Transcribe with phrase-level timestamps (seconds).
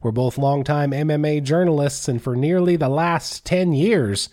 [0.00, 4.28] We're both longtime MMA journalists, and for nearly the last 10 years,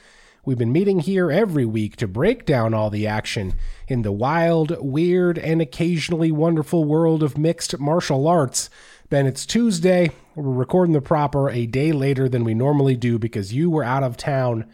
[0.46, 3.56] we've been meeting here every week to break down all the action
[3.88, 8.70] in the wild, weird, and occasionally wonderful world of mixed martial arts.
[9.10, 10.12] Ben, it's Tuesday.
[10.36, 14.04] We're recording the proper a day later than we normally do because you were out
[14.04, 14.70] of town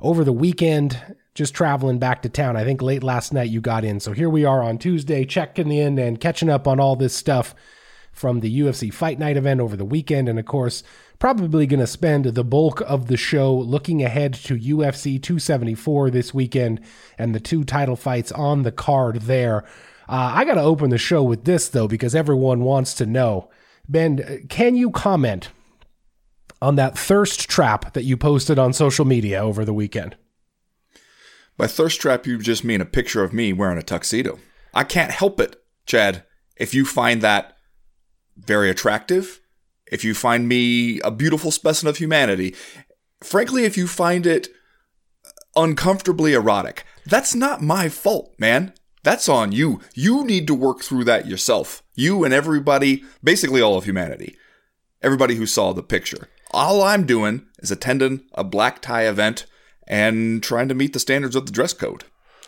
[0.00, 2.56] over the weekend, just traveling back to town.
[2.56, 4.00] I think late last night you got in.
[4.00, 7.54] So here we are on Tuesday, checking in and catching up on all this stuff
[8.14, 10.28] from the UFC Fight Night event over the weekend.
[10.28, 10.82] And of course,
[11.18, 16.32] probably going to spend the bulk of the show looking ahead to UFC 274 this
[16.32, 16.80] weekend
[17.18, 19.64] and the two title fights on the card there.
[20.08, 23.50] Uh, I got to open the show with this, though, because everyone wants to know.
[23.88, 25.48] Ben, can you comment
[26.62, 30.16] on that thirst trap that you posted on social media over the weekend?
[31.56, 34.38] By thirst trap, you just mean a picture of me wearing a tuxedo.
[34.72, 36.24] I can't help it, Chad.
[36.56, 37.53] If you find that
[38.36, 39.40] very attractive,
[39.90, 42.54] if you find me a beautiful specimen of humanity,
[43.22, 44.48] frankly, if you find it
[45.56, 48.72] uncomfortably erotic, that's not my fault, man.
[49.02, 49.80] That's on you.
[49.94, 51.82] You need to work through that yourself.
[51.94, 54.36] You and everybody, basically all of humanity,
[55.02, 56.28] everybody who saw the picture.
[56.50, 59.44] All I'm doing is attending a black tie event
[59.86, 62.04] and trying to meet the standards of the dress code.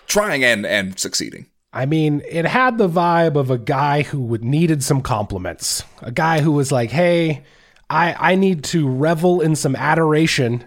[0.06, 1.46] Trying and, and succeeding.
[1.76, 5.84] I mean, it had the vibe of a guy who would needed some compliments.
[6.00, 7.44] A guy who was like, "Hey,
[7.90, 10.64] I I need to revel in some adoration,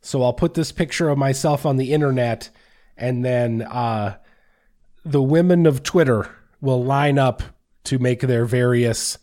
[0.00, 2.48] so I'll put this picture of myself on the internet,
[2.96, 4.16] and then uh,
[5.04, 7.42] the women of Twitter will line up
[7.84, 9.18] to make their various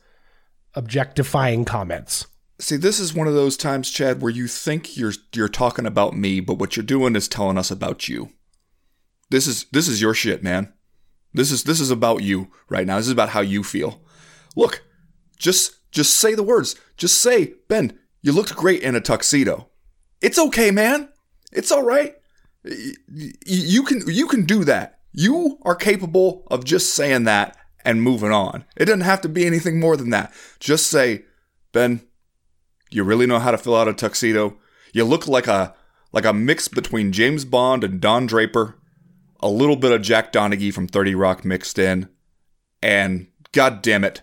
[0.76, 2.28] objectifying comments."
[2.60, 6.16] See, this is one of those times, Chad, where you think you're you're talking about
[6.16, 8.30] me, but what you're doing is telling us about you.
[9.32, 10.72] This is this is your shit, man.
[11.34, 12.98] This is this is about you right now.
[12.98, 14.02] This is about how you feel.
[14.56, 14.84] Look,
[15.38, 16.76] just just say the words.
[16.98, 19.70] Just say, Ben, you looked great in a tuxedo.
[20.22, 21.10] It's okay, man.
[21.52, 22.16] It's all right.
[22.64, 25.00] You can you can do that.
[25.12, 28.66] You are capable of just saying that and moving on.
[28.76, 30.34] It doesn't have to be anything more than that.
[30.60, 31.26] Just say,
[31.72, 32.02] Ben,
[32.90, 34.58] you really know how to fill out a tuxedo.
[34.94, 35.76] You look like a
[36.12, 38.76] like a mix between James Bond and Don Draper
[39.44, 42.08] a little bit of Jack Donaghy from 30 Rock mixed in,
[42.82, 44.22] and god damn it,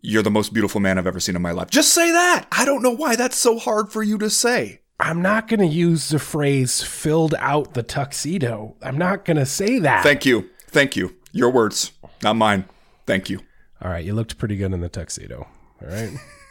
[0.00, 1.68] you're the most beautiful man I've ever seen in my life.
[1.68, 2.46] Just say that.
[2.52, 4.82] I don't know why that's so hard for you to say.
[5.00, 8.76] I'm not going to use the phrase filled out the tuxedo.
[8.80, 10.04] I'm not going to say that.
[10.04, 10.48] Thank you.
[10.68, 11.16] Thank you.
[11.32, 11.90] Your words,
[12.22, 12.66] not mine.
[13.06, 13.40] Thank you.
[13.82, 15.48] All right, you looked pretty good in the tuxedo.
[15.82, 16.12] All right.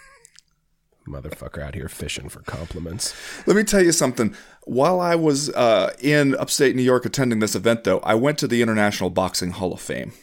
[1.07, 3.13] Motherfucker out here fishing for compliments.
[3.45, 4.35] Let me tell you something.
[4.63, 8.47] While I was uh, in upstate New York attending this event, though, I went to
[8.47, 10.13] the International Boxing Hall of Fame.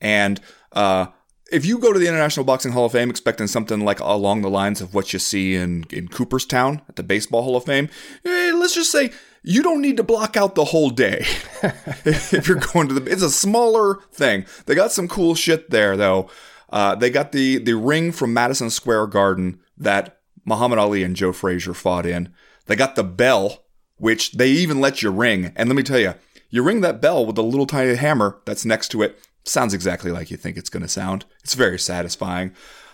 [0.00, 0.40] And
[0.72, 1.06] uh,
[1.50, 4.50] if you go to the International Boxing Hall of Fame expecting something like along the
[4.50, 7.88] lines of what you see in, in Cooperstown at the Baseball Hall of Fame,
[8.24, 9.10] eh, let's just say
[9.42, 11.24] you don't need to block out the whole day
[12.04, 13.10] if you're going to the.
[13.10, 14.44] It's a smaller thing.
[14.66, 16.28] They got some cool shit there, though.
[16.68, 21.32] Uh, they got the the ring from Madison Square Garden that Muhammad Ali and Joe
[21.32, 22.32] Frazier fought in.
[22.66, 23.64] They got the bell,
[23.96, 25.52] which they even let you ring.
[25.56, 26.14] And let me tell you,
[26.50, 29.18] you ring that bell with a little tiny hammer that's next to it.
[29.44, 31.24] Sounds exactly like you think it's going to sound.
[31.42, 32.52] It's very satisfying.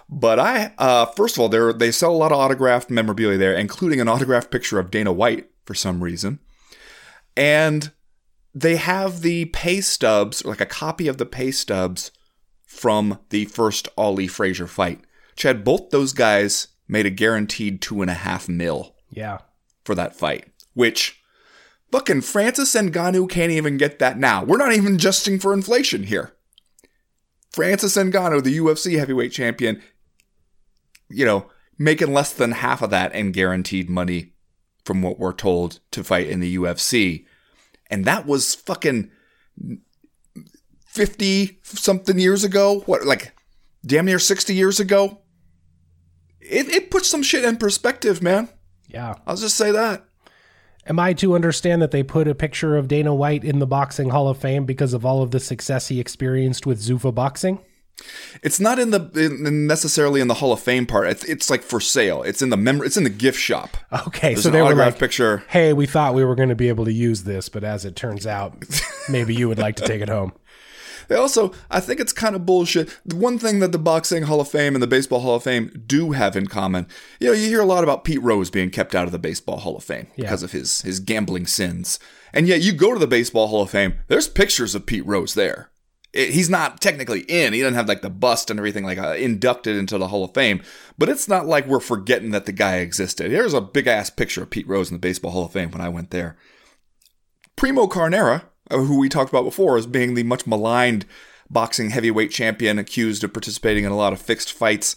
[0.09, 3.55] But I, uh, first of all, they they sell a lot of autographed memorabilia there,
[3.55, 6.39] including an autographed picture of Dana White for some reason.
[7.35, 7.93] And
[8.55, 12.11] they have the pay stubs, like a copy of the pay stubs
[12.67, 15.01] from the first Ali Frazier fight.
[15.35, 18.95] Chad, both those guys made a guaranteed two and a half mil.
[19.11, 19.39] Yeah.
[19.85, 21.21] For that fight, which
[21.91, 24.45] fucking Francis and Ngannou can't even get that now.
[24.45, 26.33] We're not even adjusting for inflation here.
[27.51, 29.83] Francis Ngannou, the UFC heavyweight champion,
[31.11, 34.33] you know, making less than half of that and guaranteed money
[34.85, 37.27] from what we're told to fight in the UFC.
[37.91, 39.11] And that was fucking
[40.87, 42.81] 50 something years ago.
[42.87, 43.35] What, like
[43.85, 45.22] damn near 60 years ago?
[46.53, 48.51] It, it puts some shit in perspective, man.
[48.87, 49.15] Yeah.
[49.27, 50.05] I'll just say that.
[50.87, 54.11] Am I to understand that they put a picture of Dana White in the Boxing
[54.11, 57.61] Hall of Fame because of all of the success he experienced with Zuffa Boxing?
[58.43, 61.07] It's not in the in, necessarily in the Hall of Fame part.
[61.09, 62.23] It's, it's like for sale.
[62.23, 63.77] It's in the mem- It's in the gift shop.
[64.07, 65.45] Okay, There's so they were like, picture.
[65.49, 67.95] "Hey, we thought we were going to be able to use this, but as it
[67.95, 68.57] turns out,
[69.09, 70.33] maybe you would like to take it home."
[71.13, 72.89] They also, I think it's kind of bullshit.
[73.05, 75.71] The one thing that the Boxing Hall of Fame and the Baseball Hall of Fame
[75.87, 76.87] do have in common,
[77.21, 79.59] you know, you hear a lot about Pete Rose being kept out of the Baseball
[79.59, 81.99] Hall of Fame because of his his gambling sins.
[82.33, 85.35] And yet you go to the Baseball Hall of Fame, there's pictures of Pete Rose
[85.35, 85.69] there.
[86.15, 87.53] It- he's not technically in.
[87.53, 90.33] He doesn't have like the bust and everything like uh, inducted into the Hall of
[90.33, 90.63] Fame,
[90.97, 93.31] but it's not like we're forgetting that the guy existed.
[93.31, 95.83] There's a big ass picture of Pete Rose in the Baseball Hall of Fame when
[95.83, 96.39] I went there.
[97.57, 101.07] Primo Carnera, who we talked about before as being the much maligned
[101.51, 104.97] boxing heavyweight champion accused of participating in a lot of fixed fights,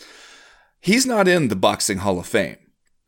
[0.80, 2.58] he's not in the Boxing Hall of Fame.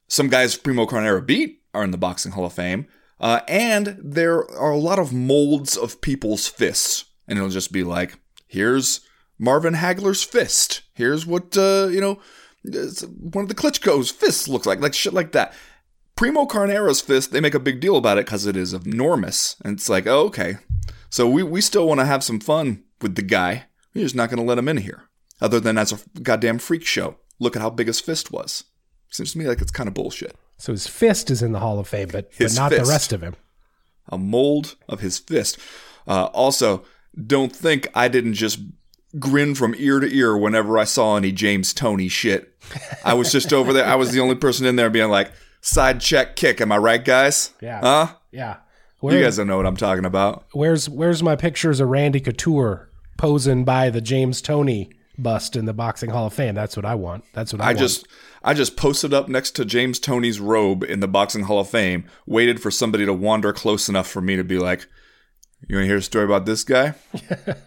[0.07, 2.87] Some guys Primo Carnera beat are in the Boxing Hall of Fame,
[3.19, 7.05] uh, and there are a lot of molds of people's fists.
[7.27, 8.17] And it'll just be like,
[8.47, 9.01] here's
[9.37, 10.81] Marvin Hagler's fist.
[10.93, 12.19] Here's what, uh, you know,
[12.63, 15.53] one of the Klitschko's fists looks like, like shit like that.
[16.17, 19.55] Primo Carnera's fist, they make a big deal about it because it is enormous.
[19.63, 20.57] And it's like, oh, okay.
[21.09, 23.65] So we, we still want to have some fun with the guy.
[23.93, 25.03] We're just not going to let him in here.
[25.39, 27.17] Other than as a goddamn freak show.
[27.39, 28.63] Look at how big his fist was.
[29.11, 30.35] Seems to me like it's kind of bullshit.
[30.57, 33.21] So his fist is in the Hall of Fame, but, but not the rest of
[33.21, 33.35] him.
[34.09, 35.59] A mold of his fist.
[36.07, 36.83] Uh, also,
[37.25, 38.59] don't think I didn't just
[39.19, 42.55] grin from ear to ear whenever I saw any James Toney shit.
[43.05, 43.85] I was just over there.
[43.85, 45.31] I was the only person in there being like,
[45.67, 46.61] side check kick.
[46.61, 47.51] Am I right, guys?
[47.61, 47.81] Yeah.
[47.81, 48.15] Huh?
[48.31, 48.57] Yeah.
[49.03, 50.45] You guys don't know what I'm talking about.
[50.53, 55.73] where's where's my pictures of Randy Couture posing by the James Toney bust in the
[55.73, 56.55] Boxing Hall of Fame?
[56.55, 57.23] That's what I want.
[57.33, 57.79] That's what I, I want.
[57.79, 58.07] just
[58.43, 62.05] I just posted up next to James Toney's robe in the Boxing Hall of Fame,
[62.25, 64.87] waited for somebody to wander close enough for me to be like,
[65.67, 66.95] "You want to hear a story about this guy?"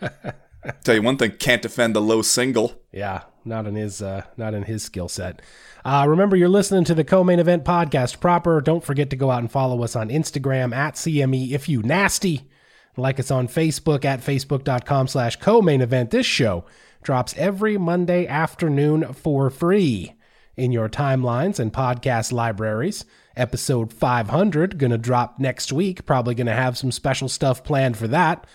[0.85, 2.83] Tell you one thing: can't defend the low single.
[2.93, 5.41] Yeah, not in his uh, not in his skill set.
[5.85, 8.61] Uh, remember, you're listening to the co-main event podcast proper.
[8.61, 12.49] Don't forget to go out and follow us on Instagram at CME if you nasty.
[12.97, 16.11] Like us on Facebook at facebook.com slash co-main event.
[16.11, 16.65] This show
[17.03, 20.15] drops every Monday afternoon for free
[20.57, 23.05] in your timelines and podcast libraries.
[23.37, 26.05] Episode 500 gonna drop next week.
[26.05, 28.47] Probably gonna have some special stuff planned for that.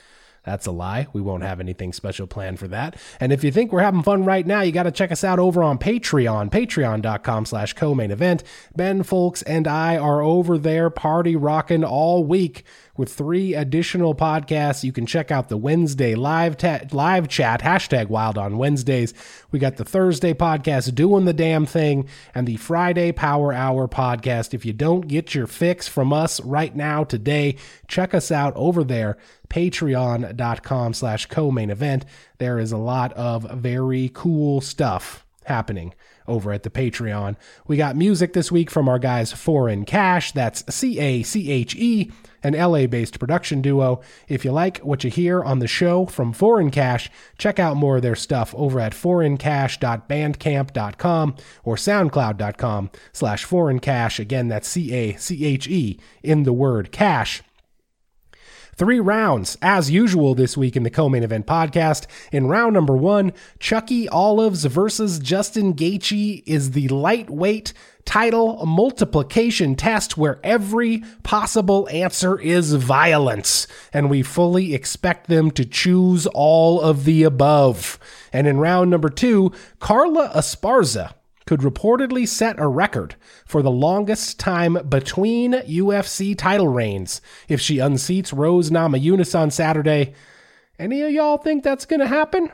[0.45, 1.07] That's a lie.
[1.11, 2.97] We won't have anything special planned for that.
[3.19, 5.39] And if you think we're having fun right now, you got to check us out
[5.39, 8.43] over on Patreon, patreon.com slash co-main event.
[8.75, 12.63] Ben Fowlkes and I are over there party rocking all week
[12.97, 14.83] with three additional podcasts.
[14.83, 19.13] You can check out the Wednesday live ta- live chat, hashtag wild on Wednesdays.
[19.51, 24.53] We got the Thursday podcast, Doing the Damn Thing, and the Friday Power Hour podcast.
[24.53, 27.57] If you don't get your fix from us right now today,
[27.87, 29.17] check us out over there
[29.49, 32.05] patreon.com slash co-main event
[32.37, 35.93] there is a lot of very cool stuff happening
[36.27, 37.35] over at the patreon
[37.67, 42.11] we got music this week from our guys Foreign Cache that's c-a-c-h-e
[42.45, 43.99] an la-based production duo.
[44.27, 47.97] If you like what you hear on the show from Foreign Cache check out more
[47.97, 54.19] of their stuff over at foreigncash.bandcamp.com or soundcloud.com slash Foreign Cache.
[54.19, 57.41] Again that's c-a-c-h-e in the word cash
[58.77, 62.07] Three rounds, as usual, this week in the co main event podcast.
[62.33, 67.71] In round number one, Chucky Olives versus Justin Gaethje is the lightweight
[68.03, 75.63] title multiplication test where every possible answer is violence, and we fully expect them to
[75.63, 77.97] choose all of the above.
[78.33, 81.13] And in round number two, Carla Esparza
[81.45, 87.77] could reportedly set a record for the longest time between UFC title reigns if she
[87.77, 90.13] unseats Rose Namajunas on Saturday.
[90.79, 92.51] Any of y'all think that's going to happen?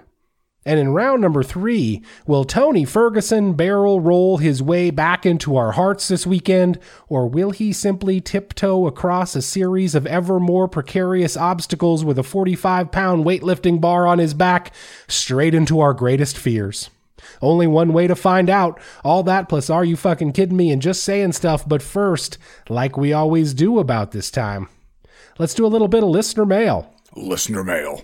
[0.64, 5.72] And in round number three, will Tony Ferguson barrel roll his way back into our
[5.72, 6.78] hearts this weekend,
[7.10, 12.24] or will he simply tiptoe across a series of ever more precarious obstacles with a
[12.24, 14.72] 45 pound weightlifting bar on his back
[15.08, 16.92] straight into our greatest fears?
[17.42, 18.80] Only one way to find out.
[19.04, 22.38] All that plus are you fucking kidding me and just saying stuff, but first,
[22.70, 24.68] like we always do about this time,
[25.40, 26.94] let's do a little bit of listener mail.
[27.16, 28.04] Listener mail.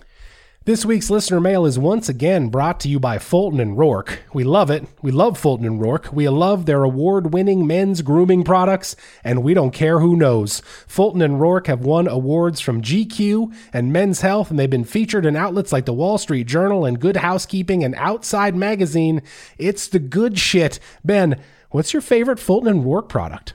[0.68, 4.18] This week's listener mail is once again brought to you by Fulton and Roark.
[4.34, 4.86] We love it.
[5.00, 6.12] We love Fulton and Roark.
[6.12, 8.94] We love their award-winning men's grooming products,
[9.24, 10.60] and we don't care who knows.
[10.86, 15.24] Fulton and Roark have won awards from GQ and Men's Health, and they've been featured
[15.24, 19.22] in outlets like the Wall Street Journal and Good Housekeeping and Outside Magazine.
[19.56, 20.78] It's the good shit.
[21.02, 23.54] Ben, what's your favorite Fulton and Roark product?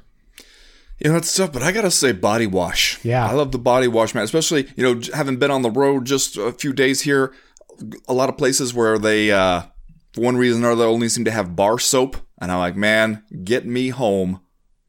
[1.03, 3.03] You know, that's tough, but I gotta say body wash.
[3.03, 3.27] Yeah.
[3.27, 4.23] I love the body wash, man.
[4.23, 7.33] Especially, you know, having been on the road just a few days here,
[8.07, 9.63] a lot of places where they, uh,
[10.13, 12.15] for one reason or other, only seem to have bar soap.
[12.39, 14.39] And I'm like, man, get me home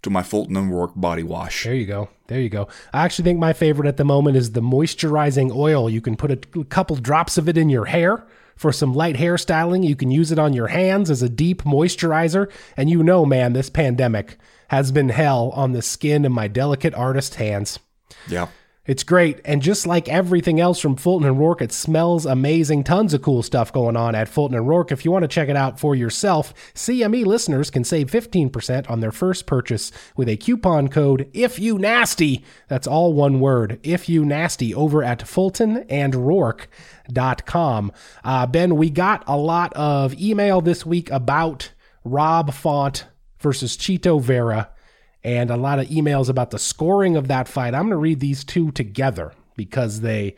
[0.02, 1.64] to my Fulton and Roark body wash.
[1.64, 2.08] There you go.
[2.28, 2.68] There you go.
[2.92, 5.90] I actually think my favorite at the moment is the moisturizing oil.
[5.90, 9.84] You can put a couple drops of it in your hair for some light hairstyling.
[9.84, 12.50] You can use it on your hands as a deep moisturizer.
[12.76, 16.94] And you know, man, this pandemic has been hell on the skin of my delicate
[16.94, 17.78] artist hands.
[18.28, 18.48] Yeah.
[18.86, 19.40] It's great.
[19.46, 22.84] And just like everything else from Fulton and Roark, it smells amazing.
[22.84, 24.92] Tons of cool stuff going on at Fulton and Roark.
[24.92, 29.00] If you want to check it out for yourself, CME listeners can save 15% on
[29.00, 32.44] their first purchase with a coupon code if you nasty.
[32.68, 33.80] That's all one word.
[33.82, 37.92] If you nasty over at fultonandroark.com.
[38.22, 41.70] Uh, ben, we got a lot of email this week about
[42.04, 43.06] Rob Font
[43.44, 44.70] versus Chito Vera
[45.22, 47.74] and a lot of emails about the scoring of that fight.
[47.74, 50.34] I'm going to read these two together because they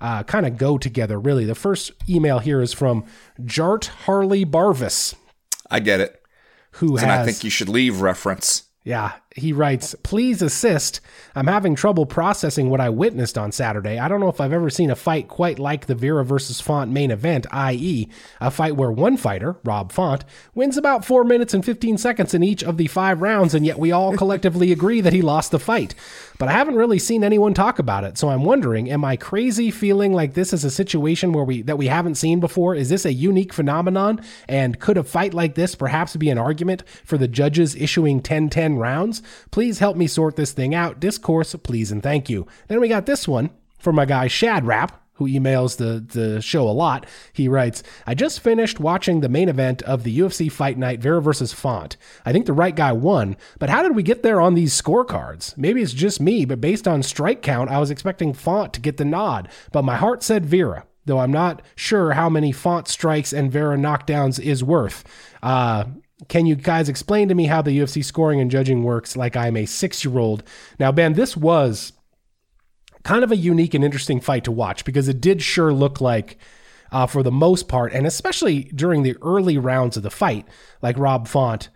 [0.00, 1.44] uh, kind of go together, really.
[1.44, 3.04] The first email here is from
[3.40, 5.14] Jart Harley Barvis.
[5.70, 6.22] I get it.
[6.72, 8.64] Who and has, I think you should leave reference.
[8.84, 11.00] Yeah, he writes, please assist.
[11.34, 13.98] I'm having trouble processing what I witnessed on Saturday.
[13.98, 16.90] I don't know if I've ever seen a fight quite like the Vera versus Font
[16.90, 18.08] main event, i.e.,
[18.40, 20.24] a fight where one fighter, Rob Font,
[20.54, 23.78] wins about 4 minutes and 15 seconds in each of the five rounds, and yet
[23.78, 25.94] we all collectively agree that he lost the fight.
[26.38, 29.70] But I haven't really seen anyone talk about it, so I'm wondering, am I crazy
[29.70, 32.74] feeling like this is a situation where we that we haven't seen before?
[32.74, 34.20] Is this a unique phenomenon?
[34.48, 38.78] And could a fight like this perhaps be an argument for the judges issuing 10-10
[38.78, 39.22] rounds?
[39.50, 41.00] Please help me sort this thing out.
[41.00, 42.46] Discourse, please and thank you.
[42.68, 46.68] Then we got this one from my guy Shad Rap, who emails the, the show
[46.68, 47.06] a lot.
[47.32, 51.20] He writes, I just finished watching the main event of the UFC Fight Night Vera
[51.20, 51.96] versus Font.
[52.24, 55.56] I think the right guy won, but how did we get there on these scorecards?
[55.56, 58.98] Maybe it's just me, but based on strike count, I was expecting Font to get
[58.98, 60.86] the nod, but my heart said Vera.
[61.06, 65.04] Though I'm not sure how many Font strikes and Vera knockdowns is worth.
[65.40, 65.84] Uh,
[66.28, 69.56] can you guys explain to me how the UFC scoring and judging works like I'm
[69.56, 70.42] a six year old?
[70.78, 71.92] Now, Ben, this was
[73.02, 76.38] kind of a unique and interesting fight to watch because it did sure look like,
[76.90, 80.46] uh, for the most part, and especially during the early rounds of the fight,
[80.82, 81.68] like Rob Font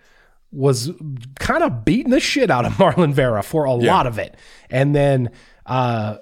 [0.52, 0.90] was
[1.38, 3.92] kind of beating the shit out of Marlon Vera for a yeah.
[3.92, 4.36] lot of it.
[4.70, 5.30] And then
[5.70, 6.18] uh,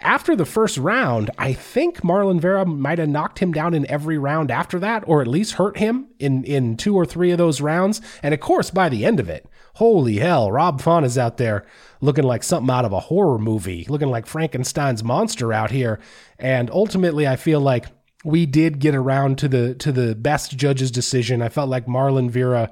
[0.00, 4.16] after the first round, I think Marlon Vera might have knocked him down in every
[4.18, 7.60] round after that, or at least hurt him in, in two or three of those
[7.60, 8.00] rounds.
[8.22, 11.66] And of course, by the end of it, holy hell, Rob Font is out there
[12.00, 15.98] looking like something out of a horror movie, looking like Frankenstein's monster out here.
[16.38, 17.86] And ultimately, I feel like
[18.24, 21.42] we did get around to the to the best judge's decision.
[21.42, 22.70] I felt like Marlon Vera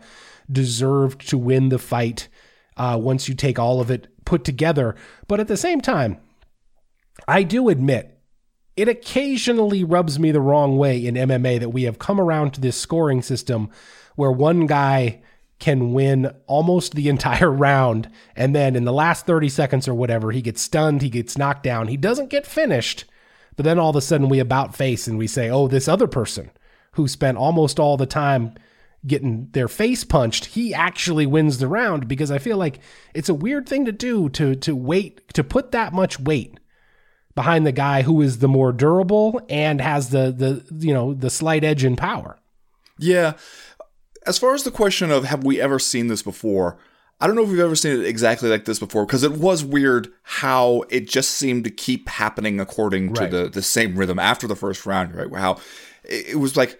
[0.50, 2.28] deserved to win the fight
[2.76, 4.94] uh, once you take all of it put together.
[5.28, 6.18] But at the same time,
[7.28, 8.18] I do admit
[8.76, 12.60] it occasionally rubs me the wrong way in MMA that we have come around to
[12.60, 13.70] this scoring system
[14.16, 15.22] where one guy
[15.58, 20.32] can win almost the entire round and then in the last 30 seconds or whatever
[20.32, 23.04] he gets stunned he gets knocked down he doesn't get finished
[23.54, 26.08] but then all of a sudden we about face and we say oh this other
[26.08, 26.50] person
[26.92, 28.52] who spent almost all the time
[29.06, 32.80] getting their face punched, he actually wins the round because I feel like
[33.14, 36.58] it's a weird thing to do to to wait to put that much weight
[37.34, 41.30] behind the guy who is the more durable and has the the you know the
[41.30, 42.38] slight edge in power.
[42.98, 43.34] Yeah.
[44.24, 46.78] As far as the question of have we ever seen this before,
[47.20, 49.64] I don't know if we've ever seen it exactly like this before because it was
[49.64, 53.30] weird how it just seemed to keep happening according to right.
[53.30, 55.32] the the same rhythm after the first round, right?
[55.34, 55.58] How
[56.04, 56.78] it was like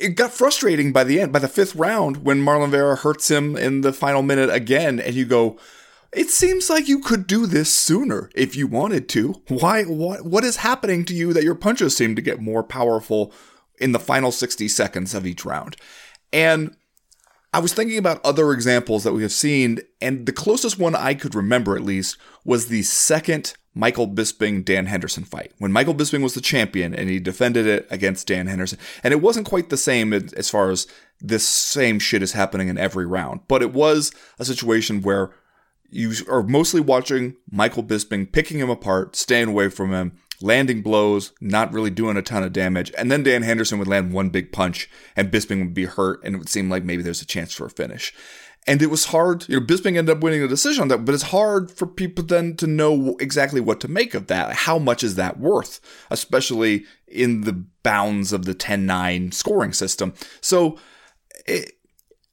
[0.00, 3.56] it got frustrating by the end, by the fifth round, when Marlon Vera hurts him
[3.56, 5.58] in the final minute again, and you go,
[6.12, 9.42] it seems like you could do this sooner if you wanted to.
[9.48, 9.84] Why?
[9.84, 10.24] What?
[10.24, 13.32] What is happening to you that your punches seem to get more powerful
[13.78, 15.76] in the final 60 seconds of each round?
[16.32, 16.76] And
[17.52, 21.14] I was thinking about other examples that we have seen, and the closest one I
[21.14, 26.22] could remember, at least, was the second Michael Bisping Dan Henderson fight when Michael Bisping
[26.22, 28.78] was the champion and he defended it against Dan Henderson.
[29.04, 30.86] And it wasn't quite the same as far as
[31.20, 35.30] this same shit is happening in every round, but it was a situation where
[35.90, 41.32] you are mostly watching Michael Bisping picking him apart, staying away from him, landing blows,
[41.42, 42.90] not really doing a ton of damage.
[42.96, 46.34] And then Dan Henderson would land one big punch and Bisping would be hurt and
[46.34, 48.14] it would seem like maybe there's a chance for a finish.
[48.68, 51.14] And it was hard, you know, Bisping ended up winning the decision on that, but
[51.14, 54.52] it's hard for people then to know exactly what to make of that.
[54.54, 55.80] How much is that worth,
[56.10, 60.14] especially in the bounds of the 10 9 scoring system?
[60.40, 60.78] So
[61.46, 61.74] it,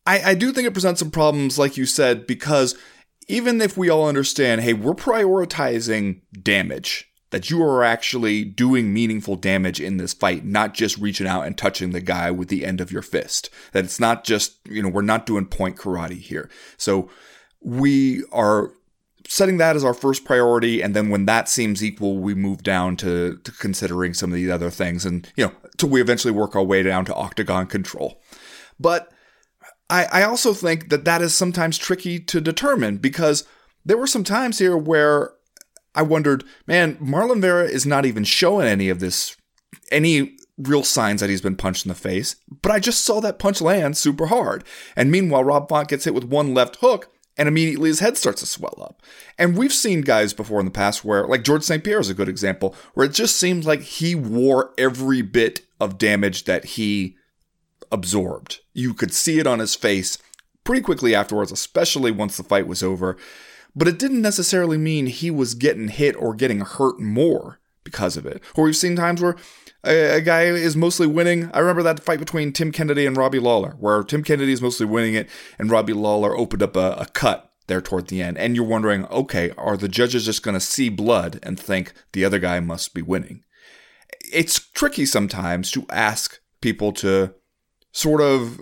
[0.07, 2.75] I, I do think it presents some problems, like you said, because
[3.27, 9.35] even if we all understand, hey, we're prioritizing damage, that you are actually doing meaningful
[9.35, 12.79] damage in this fight, not just reaching out and touching the guy with the end
[12.79, 13.49] of your fist.
[13.71, 16.47] That it's not just, you know, we're not doing point karate here.
[16.77, 17.09] So
[17.59, 18.69] we are
[19.27, 22.95] setting that as our first priority and then when that seems equal we move down
[22.97, 26.55] to, to considering some of the other things and you know till we eventually work
[26.55, 28.21] our way down to octagon control
[28.77, 29.11] but
[29.89, 33.47] I, I also think that that is sometimes tricky to determine because
[33.85, 35.31] there were some times here where
[35.95, 39.35] I wondered, man, Marlon Vera is not even showing any of this,
[39.91, 43.39] any real signs that he's been punched in the face, but I just saw that
[43.39, 44.63] punch land super hard.
[44.95, 48.41] And meanwhile, Rob Font gets hit with one left hook, and immediately his head starts
[48.41, 49.01] to swell up.
[49.37, 51.83] And we've seen guys before in the past where, like Georges St.
[51.83, 55.97] Pierre is a good example, where it just seems like he wore every bit of
[55.97, 57.15] damage that he
[57.91, 58.59] absorbed.
[58.73, 60.17] You could see it on his face
[60.63, 63.17] pretty quickly afterwards, especially once the fight was over
[63.75, 68.25] but it didn't necessarily mean he was getting hit or getting hurt more because of
[68.25, 68.41] it.
[68.55, 69.35] Or we've seen times where
[69.83, 71.51] a, a, guy is mostly winning.
[71.53, 74.85] I remember that fight between Tim Kennedy and Robbie Lawler, where Tim Kennedy is mostly
[74.85, 78.37] winning it, and Robbie Lawler opened up a, a cut there toward the end.
[78.37, 82.25] And you're wondering, okay, are the judges just going to see blood and think the
[82.25, 83.43] other guy must be winning?
[84.31, 87.33] It's tricky sometimes to ask people to
[87.91, 88.61] sort of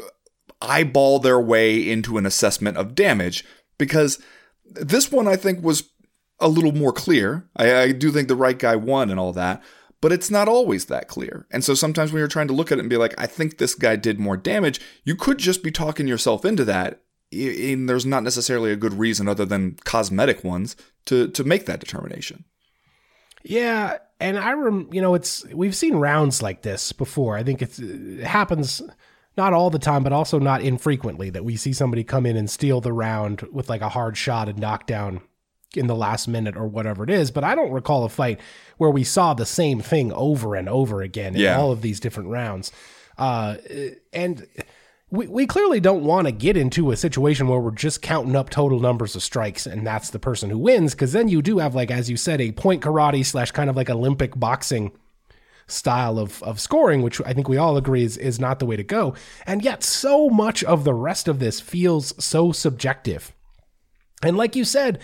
[0.62, 3.44] eyeball their way into an assessment of damage
[3.78, 4.20] because
[4.74, 5.90] this one I think was
[6.40, 7.48] a little more clear.
[7.56, 9.62] I, I, do think the right guy won and all that,
[10.02, 11.46] but it's not always that clear.
[11.52, 13.58] And so sometimes when you're trying to look at it and be like, I think
[13.58, 17.02] this guy did more damage, you could just be talking yourself into that.
[17.32, 20.76] And there's not necessarily a good reason other than cosmetic ones
[21.06, 22.44] to to make that determination.
[23.44, 27.38] Yeah, and I rem, you know, it's we've seen rounds like this before.
[27.38, 28.82] I think it happens
[29.38, 32.50] not all the time, but also not infrequently that we see somebody come in and
[32.50, 35.22] steal the round with like a hard shot and knockdown
[35.76, 37.32] in the last minute or whatever it is.
[37.32, 38.40] But I don't recall a fight
[38.78, 41.58] where we saw the same thing over and over again in yeah.
[41.58, 42.72] all of these different rounds.
[43.18, 43.58] Uh,
[44.12, 44.46] and
[45.10, 48.50] we, we clearly don't want to get into a situation where we're just counting up
[48.50, 50.94] total numbers of strikes and that's the person who wins.
[50.94, 53.76] Cause then you do have, like, as you said, a point karate slash kind of
[53.76, 54.92] like Olympic boxing
[55.72, 58.76] style of, of scoring, which I think we all agree is, is not the way
[58.76, 59.16] to go.
[59.46, 63.34] And yet, so much of the rest of this feels so subjective.
[64.24, 65.00] And like you said,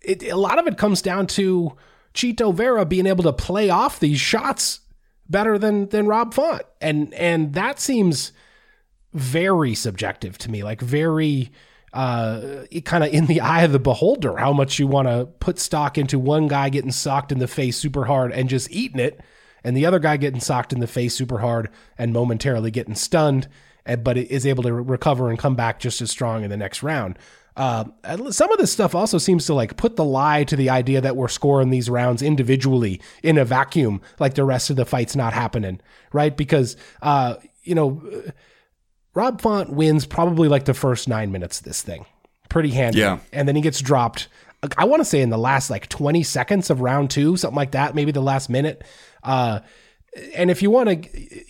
[0.00, 1.76] it, a lot of it comes down to
[2.14, 4.80] Chito Vera being able to play off these shots
[5.28, 6.62] better than than Rob Font.
[6.80, 8.32] And and that seems
[9.12, 11.50] very subjective to me, like very
[11.92, 15.58] uh, kind of in the eye of the beholder, how much you want to put
[15.58, 19.20] stock into one guy getting socked in the face super hard and just eating it
[19.66, 23.48] and the other guy getting socked in the face super hard and momentarily getting stunned,
[23.84, 26.84] eh, but is able to recover and come back just as strong in the next
[26.84, 27.18] round.
[27.56, 27.84] Uh,
[28.30, 31.16] some of this stuff also seems to like put the lie to the idea that
[31.16, 35.32] we're scoring these rounds individually in a vacuum, like the rest of the fight's not
[35.32, 35.80] happening,
[36.12, 36.36] right?
[36.36, 38.02] Because, uh, you know,
[39.14, 42.06] Rob Font wins probably like the first nine minutes of this thing,
[42.48, 43.00] pretty handy.
[43.00, 43.18] Yeah.
[43.32, 44.28] And then he gets dropped.
[44.78, 47.72] I want to say in the last like 20 seconds of round two, something like
[47.72, 48.84] that, maybe the last minute.
[49.26, 49.60] Uh,
[50.34, 50.96] and if you want to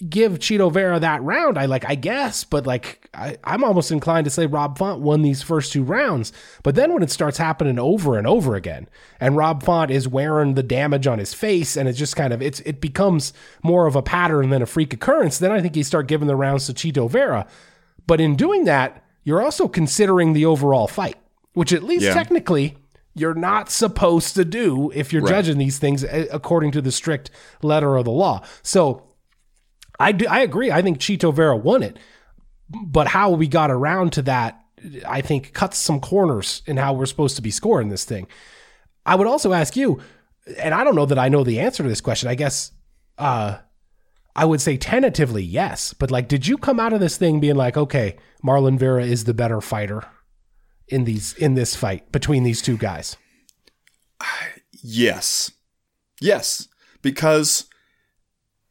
[0.04, 4.24] give Chito Vera that round, I like, I guess, but like, I, am almost inclined
[4.24, 6.32] to say Rob Font won these first two rounds.
[6.62, 8.88] But then when it starts happening over and over again,
[9.20, 12.42] and Rob Font is wearing the damage on his face, and it's just kind of
[12.42, 15.38] it's it becomes more of a pattern than a freak occurrence.
[15.38, 17.46] Then I think you start giving the rounds to Chito Vera.
[18.06, 21.16] But in doing that, you're also considering the overall fight,
[21.52, 22.14] which at least yeah.
[22.14, 22.76] technically
[23.16, 25.30] you're not supposed to do if you're right.
[25.30, 27.30] judging these things eh, according to the strict
[27.62, 28.42] letter of the law.
[28.62, 29.04] So
[29.98, 30.70] I do, I agree.
[30.70, 31.98] I think Chito Vera won it,
[32.68, 34.60] but how we got around to that,
[35.08, 38.26] I think cuts some corners in how we're supposed to be scoring this thing.
[39.06, 40.00] I would also ask you,
[40.58, 42.28] and I don't know that I know the answer to this question.
[42.28, 42.72] I guess
[43.16, 43.56] uh,
[44.34, 47.56] I would say tentatively yes, but like, did you come out of this thing being
[47.56, 50.04] like, okay, Marlon Vera is the better fighter?
[50.88, 53.16] In these in this fight between these two guys?
[54.82, 55.50] Yes.
[56.20, 56.68] Yes,
[57.02, 57.66] because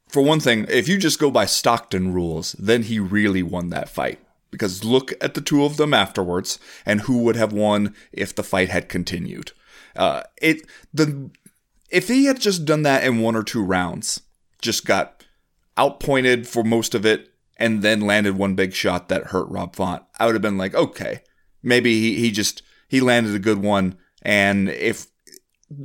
[0.08, 3.88] for one thing, if you just go by Stockton rules, then he really won that
[3.88, 4.18] fight.
[4.50, 8.42] Because look at the two of them afterwards, and who would have won if the
[8.42, 9.52] fight had continued.
[9.94, 10.62] Uh, it
[10.94, 11.30] the
[11.90, 14.22] if he had just done that in one or two rounds,
[14.60, 15.24] just got
[15.76, 20.02] outpointed for most of it, and then landed one big shot that hurt Rob Font,
[20.18, 21.22] I would have been like, okay,
[21.66, 25.08] maybe he, he just he landed a good one and if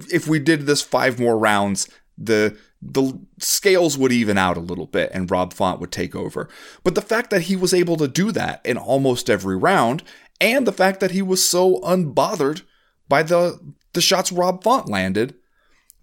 [0.10, 4.88] if we did this five more rounds the the scales would even out a little
[4.88, 6.50] bit and Rob Font would take over.
[6.84, 10.04] But the fact that he was able to do that in almost every round
[10.40, 12.64] and the fact that he was so unbothered
[13.08, 13.60] by the
[13.94, 15.36] the shots Rob Font landed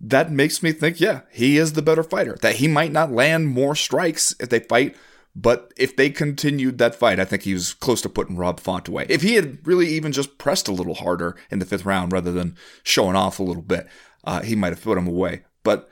[0.01, 2.37] that makes me think, yeah, he is the better fighter.
[2.43, 4.97] That he might not land more strikes if they fight,
[5.35, 8.89] but if they continued that fight, I think he was close to putting Rob Font
[8.89, 9.07] away.
[9.09, 12.33] If he had really even just pressed a little harder in the fifth round rather
[12.33, 13.87] than showing off a little bit,
[14.25, 15.45] uh, he might have put him away.
[15.63, 15.89] But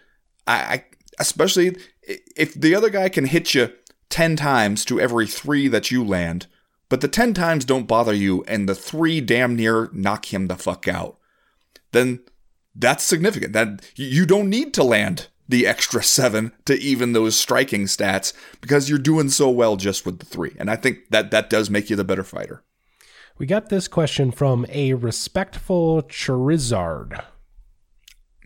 [0.46, 0.84] I, I,
[1.18, 1.76] especially
[2.36, 3.72] if the other guy can hit you
[4.10, 6.46] 10 times to every three that you land,
[6.88, 10.56] but the 10 times don't bother you and the three damn near knock him the
[10.56, 11.18] fuck out,
[11.92, 12.20] then
[12.74, 13.52] that's significant.
[13.52, 18.88] That you don't need to land the extra seven to even those striking stats because
[18.88, 20.54] you're doing so well just with the three.
[20.58, 22.62] And I think that that does make you the better fighter.
[23.38, 27.22] We got this question from a respectful Charizard.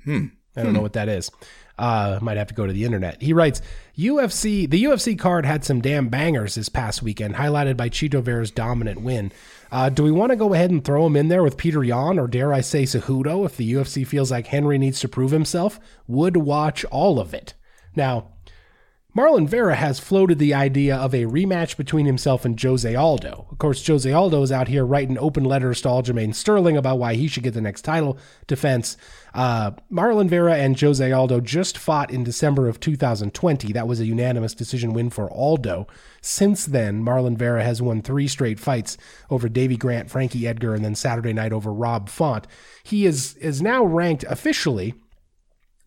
[0.05, 0.27] Hmm.
[0.57, 1.31] I don't know what that is.
[1.79, 3.23] Uh, might have to go to the internet.
[3.23, 3.63] He writes,
[3.97, 8.51] UFC, the UFC card had some damn bangers this past weekend, highlighted by Chito Vera's
[8.51, 9.33] dominant win.
[9.73, 12.19] Uh, do we want to go ahead and throw him in there with Peter Yan
[12.19, 15.79] or dare I say Cejudo if the UFC feels like Henry needs to prove himself?
[16.09, 17.55] Would watch all of it.
[17.95, 18.33] Now,
[19.17, 23.47] Marlon Vera has floated the idea of a rematch between himself and Jose Aldo.
[23.51, 27.15] Of course, Jose Aldo is out here writing open letters to Aljamain Sterling about why
[27.15, 28.97] he should get the next title defense.
[29.35, 33.73] Uh, Marlon Vera and Jose Aldo just fought in December of 2020.
[33.73, 35.89] That was a unanimous decision win for Aldo.
[36.21, 38.97] Since then, Marlon Vera has won three straight fights
[39.29, 42.47] over Davey Grant, Frankie Edgar, and then Saturday night over Rob Font.
[42.85, 44.95] He is is now ranked officially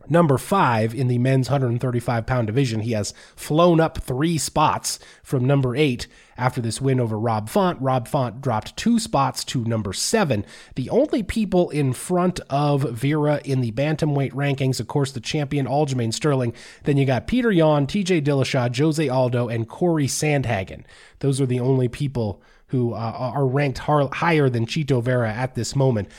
[0.10, 2.82] number five in the men's 135 pound division.
[2.82, 7.80] He has flown up three spots from number eight after this win over Rob Font.
[7.82, 10.46] Rob Font dropped two spots to number seven.
[10.76, 15.68] The only people in front of Vera in the bantamweight rankings, of course, the champion
[15.68, 16.54] Aljamain Sterling.
[16.84, 20.84] Then you got Peter Yan, TJ Dillashaw, Jose Aldo, and Corey Sandhagen.
[21.20, 25.76] Those are the only people who uh, are ranked higher than Chito Vera at this
[25.76, 26.10] moment.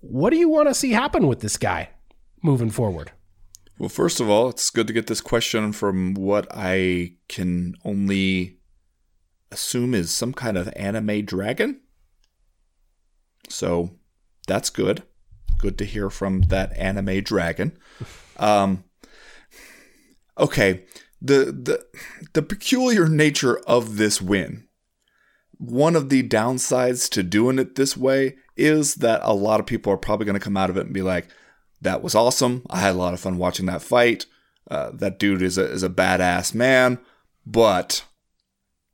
[0.00, 1.90] What do you want to see happen with this guy
[2.42, 3.12] moving forward?
[3.78, 8.58] Well, first of all, it's good to get this question from what I can only
[9.52, 11.80] assume is some kind of anime dragon.
[13.48, 13.92] So
[14.48, 15.04] that's good.
[15.58, 17.78] Good to hear from that anime dragon.
[18.36, 18.84] Um,
[20.36, 20.84] okay,
[21.20, 21.84] the the
[22.32, 24.66] the peculiar nature of this win.
[25.56, 29.92] One of the downsides to doing it this way is that a lot of people
[29.92, 31.28] are probably going to come out of it and be like,
[31.80, 32.62] that was awesome.
[32.70, 34.26] I had a lot of fun watching that fight.
[34.70, 36.98] Uh, that dude is a, is a badass man,
[37.46, 38.04] but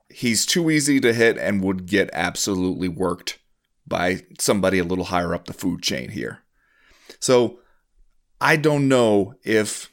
[0.08, 3.38] he's too easy to hit and would get absolutely worked
[3.86, 6.40] by somebody a little higher up the food chain here.
[7.18, 7.58] So
[8.40, 9.92] I don't know if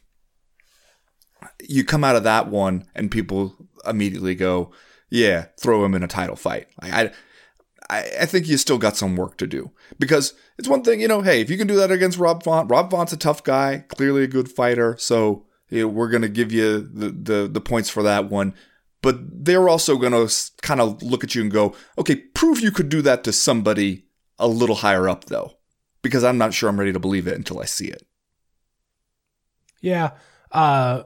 [1.67, 4.71] you come out of that one and people immediately go,
[5.09, 6.67] yeah, throw him in a title fight.
[6.79, 7.11] I,
[7.89, 11.07] I, I think you still got some work to do because it's one thing, you
[11.07, 13.85] know, hey, if you can do that against Rob Font, Rob Font's a tough guy,
[13.87, 14.95] clearly a good fighter.
[14.97, 18.53] So you know, we're going to give you the, the, the points for that one.
[19.01, 22.71] But they're also going to kind of look at you and go, okay, prove you
[22.71, 24.05] could do that to somebody
[24.37, 25.57] a little higher up, though,
[26.03, 28.05] because I'm not sure I'm ready to believe it until I see it.
[29.81, 30.11] Yeah.
[30.51, 31.03] Uh,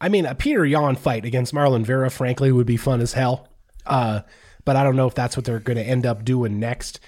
[0.00, 3.48] I mean, a Peter Yan fight against Marlon Vera, frankly, would be fun as hell.
[3.84, 4.20] Uh,
[4.64, 7.00] but I don't know if that's what they're going to end up doing next.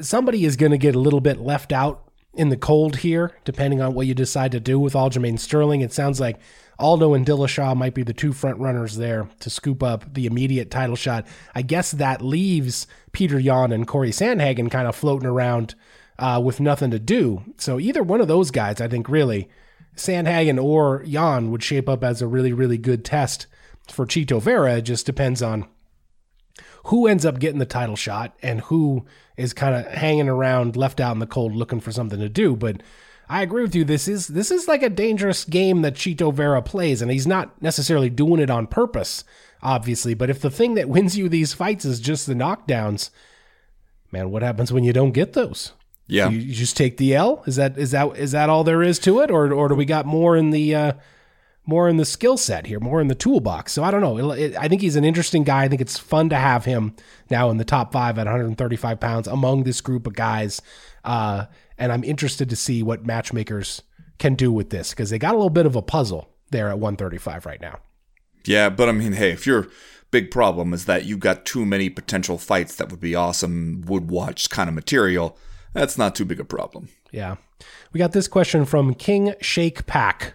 [0.00, 3.80] Somebody is going to get a little bit left out in the cold here, depending
[3.80, 5.80] on what you decide to do with Aljamain Sterling.
[5.80, 6.38] It sounds like
[6.78, 10.70] Aldo and Dillashaw might be the two front runners there to scoop up the immediate
[10.70, 11.26] title shot.
[11.54, 15.74] I guess that leaves Peter Yan and Corey Sandhagen kind of floating around
[16.18, 17.42] uh, with nothing to do.
[17.56, 19.48] So either one of those guys, I think, really,
[19.96, 23.46] Sandhagen or Yan would shape up as a really, really good test
[23.88, 24.76] for Chito Vera.
[24.76, 25.66] It just depends on
[26.84, 29.04] who ends up getting the title shot and who
[29.36, 32.56] is kind of hanging around left out in the cold looking for something to do.
[32.56, 32.82] But
[33.28, 33.84] I agree with you.
[33.84, 37.60] This is this is like a dangerous game that Chito Vera plays and he's not
[37.60, 39.24] necessarily doing it on purpose
[39.62, 40.14] obviously.
[40.14, 43.10] But if the thing that wins you these fights is just the knockdowns
[44.10, 45.72] man what happens when you don't get those?
[46.06, 46.30] Yeah.
[46.30, 47.42] You, you just take the L?
[47.46, 49.30] Is that is that is that all there is to it?
[49.30, 50.92] Or or do we got more in the uh
[51.68, 53.74] more in the skill set here, more in the toolbox.
[53.74, 54.32] So I don't know.
[54.32, 55.64] It, I think he's an interesting guy.
[55.64, 56.96] I think it's fun to have him
[57.28, 60.62] now in the top five at 135 pounds among this group of guys.
[61.04, 61.44] Uh,
[61.76, 63.82] and I'm interested to see what matchmakers
[64.18, 66.78] can do with this because they got a little bit of a puzzle there at
[66.78, 67.80] 135 right now.
[68.46, 69.68] Yeah, but I mean, hey, if your
[70.10, 74.10] big problem is that you've got too many potential fights that would be awesome, would
[74.10, 75.36] watch kind of material,
[75.74, 76.88] that's not too big a problem.
[77.12, 77.36] Yeah.
[77.92, 80.32] We got this question from King Shake Pack,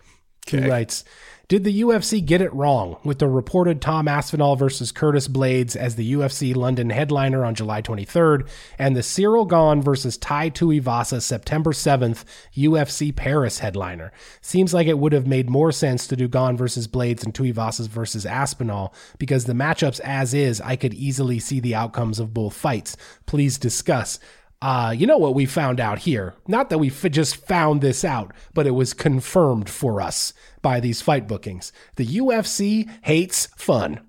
[0.51, 1.03] who writes
[1.47, 5.95] Did the UFC get it wrong with the reported Tom Aspinall versus Curtis Blaydes as
[5.95, 11.71] the UFC London headliner on July 23rd and the Cyril Gane versus Tai Tuivasa September
[11.71, 12.23] 7th
[12.55, 14.11] UFC Paris headliner?
[14.41, 17.87] Seems like it would have made more sense to do Gane versus Blaydes and Tuivasa
[17.87, 22.53] versus Aspinall because the matchups as is, I could easily see the outcomes of both
[22.53, 22.97] fights.
[23.25, 24.19] Please discuss.
[24.63, 26.35] Uh, you know what we found out here?
[26.47, 30.79] Not that we f- just found this out, but it was confirmed for us by
[30.79, 31.73] these fight bookings.
[31.97, 33.99] The UFC hates fun.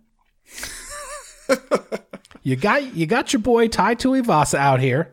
[2.44, 5.12] you got you got your boy Tai Tuivasa out here,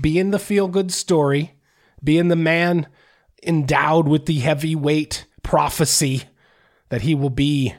[0.00, 1.52] being the feel good story,
[2.02, 2.88] being the man
[3.44, 6.24] endowed with the heavyweight prophecy
[6.88, 7.74] that he will be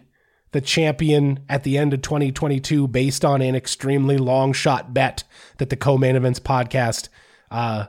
[0.52, 5.24] the champion at the end of 2022 based on an extremely long shot bet
[5.58, 7.10] that the co-main events podcast
[7.50, 7.86] uh,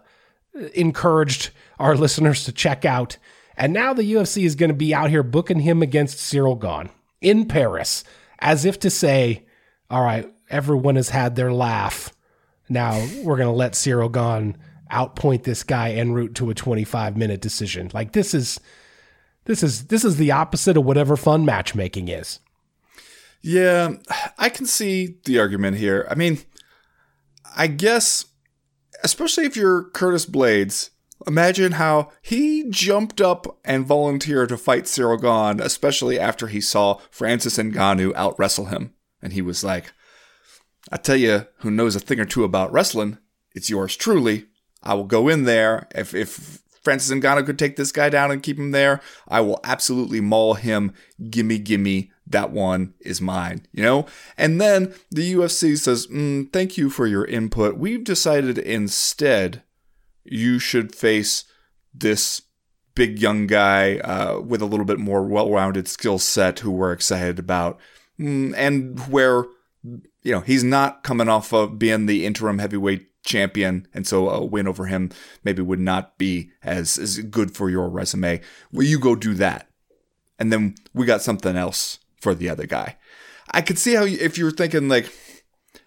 [0.74, 3.16] encouraged our listeners to check out.
[3.56, 6.90] And now the UFC is going to be out here booking him against Cyril Gane
[7.20, 8.04] in Paris,
[8.38, 9.44] as if to say,
[9.90, 12.14] all right, everyone has had their laugh.
[12.68, 14.56] Now we're going to let Cyril Gane
[14.90, 17.90] outpoint this guy en route to a 25 minute decision.
[17.92, 18.60] Like this is
[19.44, 22.38] this is this is the opposite of whatever fun matchmaking is.
[23.42, 23.94] Yeah,
[24.38, 26.06] I can see the argument here.
[26.08, 26.38] I mean,
[27.56, 28.26] I guess,
[29.02, 30.90] especially if you're Curtis Blaydes,
[31.26, 36.98] imagine how he jumped up and volunteered to fight Cyril Gane, especially after he saw
[37.10, 38.94] Francis Ngannou out wrestle him.
[39.20, 39.92] And he was like,
[40.90, 43.18] I tell you who knows a thing or two about wrestling,
[43.54, 44.46] it's yours truly.
[44.82, 45.88] I will go in there.
[45.94, 49.40] If, if Francis and Ngannou could take this guy down and keep him there, I
[49.40, 50.92] will absolutely maul him.
[51.30, 54.06] Gimme, gimme that one is mine, you know?
[54.36, 57.76] And then the UFC says, mm, thank you for your input.
[57.76, 59.62] We've decided instead
[60.24, 61.44] you should face
[61.94, 62.42] this
[62.94, 66.92] big young guy uh, with a little bit more well rounded skill set who we're
[66.92, 67.78] excited about.
[68.18, 69.44] Mm, and where,
[69.82, 74.44] you know, he's not coming off of being the interim heavyweight champion, and so a
[74.44, 75.10] win over him
[75.44, 78.40] maybe would not be as, as good for your resume.
[78.72, 79.68] Well, you go do that.
[80.38, 82.96] And then we got something else for the other guy.
[83.50, 85.12] I could see how if you're thinking like,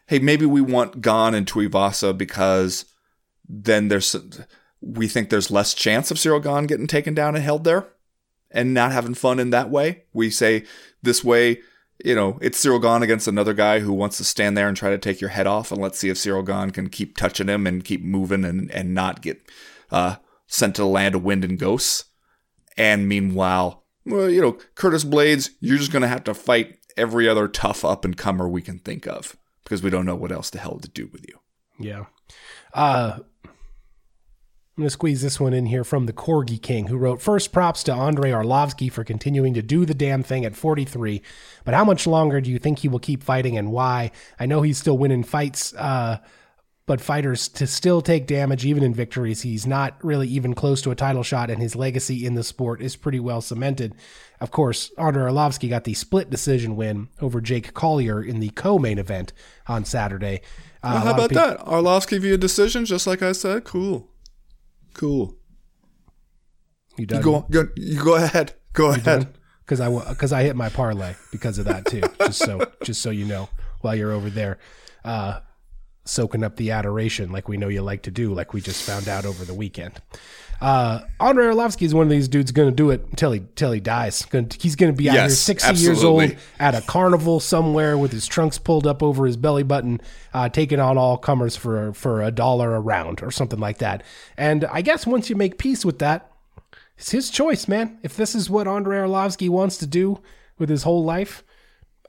[0.08, 2.86] hey, maybe we want Gane and Tuivasa because
[3.48, 4.15] then there's
[4.82, 7.88] we think there's less chance of Cyril Gane getting taken down and held there
[8.52, 10.04] and not having fun in that way.
[10.13, 10.65] We say
[11.02, 11.62] this way,
[12.04, 14.89] you know, it's Cyril Gane against another guy who wants to stand there and try
[14.89, 17.65] to take your head off, and let's see if Cyril Gane can keep touching him
[17.65, 19.41] and keep moving and and not get
[19.89, 20.17] uh,
[20.48, 22.06] sent to the land of wind and ghosts.
[22.78, 27.28] And meanwhile, well, you know, Curtis Blaydes, you're just going to have to fight every
[27.28, 30.50] other tough up and comer we can think of because we don't know what else
[30.50, 31.39] the hell to do with you.
[31.80, 32.06] Yeah.
[32.74, 33.20] Uh,
[34.78, 37.54] I'm going to squeeze this one in here from the Corgi King, who wrote First
[37.54, 41.22] props to Andrei Arlovsky for continuing to do the damn thing at 43.
[41.63, 44.12] But how much longer do you think he will keep fighting and why?
[44.38, 45.74] I know he's still winning fights.
[45.74, 46.18] Uh,
[46.88, 49.41] but fighters to still take damage even in victories.
[49.41, 52.82] He's not really even close to a title shot, and his legacy in the sport
[52.82, 53.95] is pretty well cemented.
[54.39, 59.00] Of course, Andrei Arlovsky got the split decision win over Jake Collier in the co-main
[59.00, 59.34] event
[59.67, 60.41] on Saturday.
[60.84, 61.60] Uh, well, how about people- that?
[61.60, 63.63] Arlovsky via decision, just like I said.
[63.63, 64.08] Cool,
[64.93, 65.36] cool.
[66.98, 67.17] You, done?
[67.17, 68.54] you go, go, you go ahead.
[68.74, 69.34] Go you ahead.
[69.65, 72.02] Because I because I hit my parlay because of that too.
[72.19, 73.50] just so just so you know,
[73.82, 74.60] while you're over there.
[75.04, 75.39] Uh,
[76.06, 79.08] soaking up the adoration like we know you like to do, like we just found
[79.08, 80.02] out over the weekend.
[80.62, 83.72] Uh, Andrei Arlovsky is one of these dudes going to do it until he till
[83.72, 84.26] he dies.
[84.60, 86.28] he's going to be out yes, here sixty absolutely.
[86.28, 90.00] years old at a carnival somewhere with his trunks pulled up over his belly button,
[90.34, 94.04] uh, taking on all comers for for a dollar a round or something like that.
[94.38, 96.32] And I guess once you make peace with that,
[96.98, 98.00] it's his choice, man.
[98.02, 100.22] If this is what Andrei Arlovsky wants to do
[100.58, 101.44] with his whole life,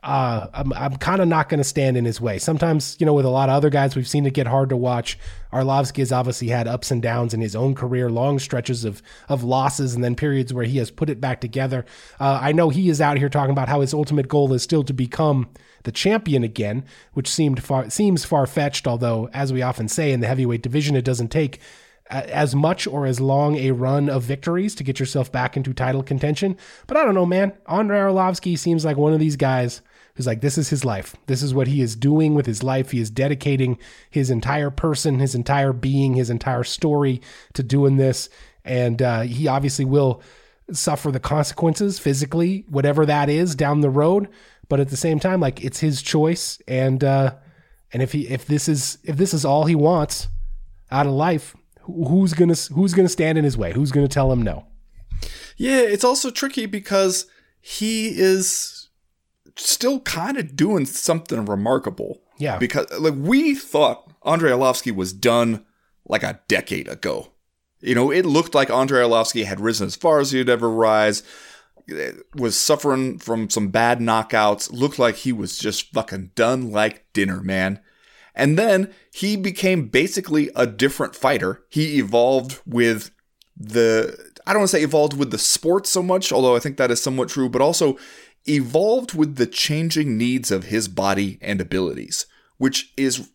[0.07, 2.39] uh, I'm, I'm kind of not going to stand in his way.
[2.39, 4.77] Sometimes, you know, with a lot of other guys, we've seen it get hard to
[4.77, 5.19] watch.
[5.53, 9.43] Arlovsky has obviously had ups and downs in his own career, long stretches of of
[9.43, 11.85] losses, and then periods where he has put it back together.
[12.21, 14.85] Uh, I know he is out here talking about how his ultimate goal is still
[14.85, 15.49] to become
[15.83, 18.87] the champion again, which seemed far seems far fetched.
[18.87, 21.59] Although, as we often say in the heavyweight division, it doesn't take
[22.09, 26.05] as much or as long a run of victories to get yourself back into title
[26.05, 26.57] contention.
[26.87, 27.55] But I don't know, man.
[27.67, 29.83] Andrei Arlovsky seems like one of these guys
[30.17, 31.15] who's like, this is his life.
[31.27, 32.91] This is what he is doing with his life.
[32.91, 33.79] He is dedicating
[34.11, 37.21] his entire person, his entire being, his entire story
[37.53, 38.31] to doing this.
[38.65, 40.23] And uh, he obviously will
[40.73, 44.29] suffer the consequences physically, whatever that is down the road.
[44.69, 46.61] But at the same time, like it's his choice.
[46.67, 47.35] And, uh,
[47.93, 50.29] and if he, if this is, if this is all he wants
[50.91, 53.75] out of life, who's going to, who's going to stand in his way?
[53.75, 54.67] Who's going to tell him no?
[55.59, 55.81] Yeah.
[55.81, 57.27] It's also tricky because
[57.61, 58.76] he is
[59.57, 62.23] still kind of doing something remarkable.
[62.39, 62.59] Yeah.
[62.59, 65.65] Because like we thought Andrei Arlovsky was done
[66.07, 67.33] like a decade ago.
[67.81, 71.23] You know, it looked like Andrei Arlovsky had risen as far as he'd ever rise,
[71.91, 77.07] eh, was suffering from some bad knockouts, looked like he was just fucking done like
[77.13, 77.81] dinner, man.
[78.35, 81.65] And then he became basically a different fighter.
[81.69, 83.11] He evolved with
[83.57, 84.15] the,
[84.47, 86.91] I don't want to say evolved with the sport so much, although I think that
[86.91, 87.97] is somewhat true, but also
[88.49, 92.27] evolved with the changing needs of his body and abilities,
[92.59, 93.31] which is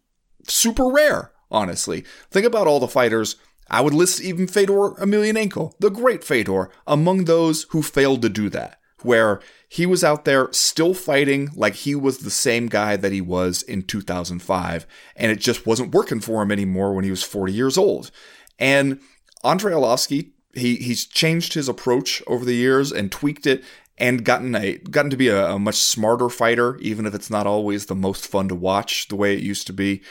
[0.48, 2.04] super rare, honestly.
[2.30, 3.36] Think about all the fighters.
[3.70, 8.50] I would list even Fedor Emelianenko, the great Fedor, among those who failed to do
[8.50, 13.14] that, where he was out there still fighting like he was the same guy that
[13.14, 17.24] he was in 2005, and it just wasn't working for him anymore when he was
[17.24, 18.12] 40 years old.
[18.60, 19.00] And
[19.44, 23.64] Andrei Arlovsky, he he's changed his approach over the years and tweaked it
[23.98, 27.48] and gotten a gotten to be a, a, much smarter fighter, even if it's not
[27.48, 30.02] always the most fun to watch the way it used to be.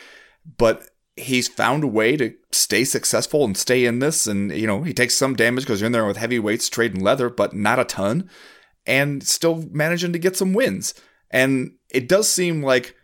[0.56, 4.26] But he's found a way to stay successful and stay in this.
[4.26, 7.28] And you know, he takes some damage because you're in there with heavyweights trading leather,
[7.28, 8.28] but not a ton,
[8.86, 10.94] and still managing to get some wins.
[11.30, 12.94] And it does seem like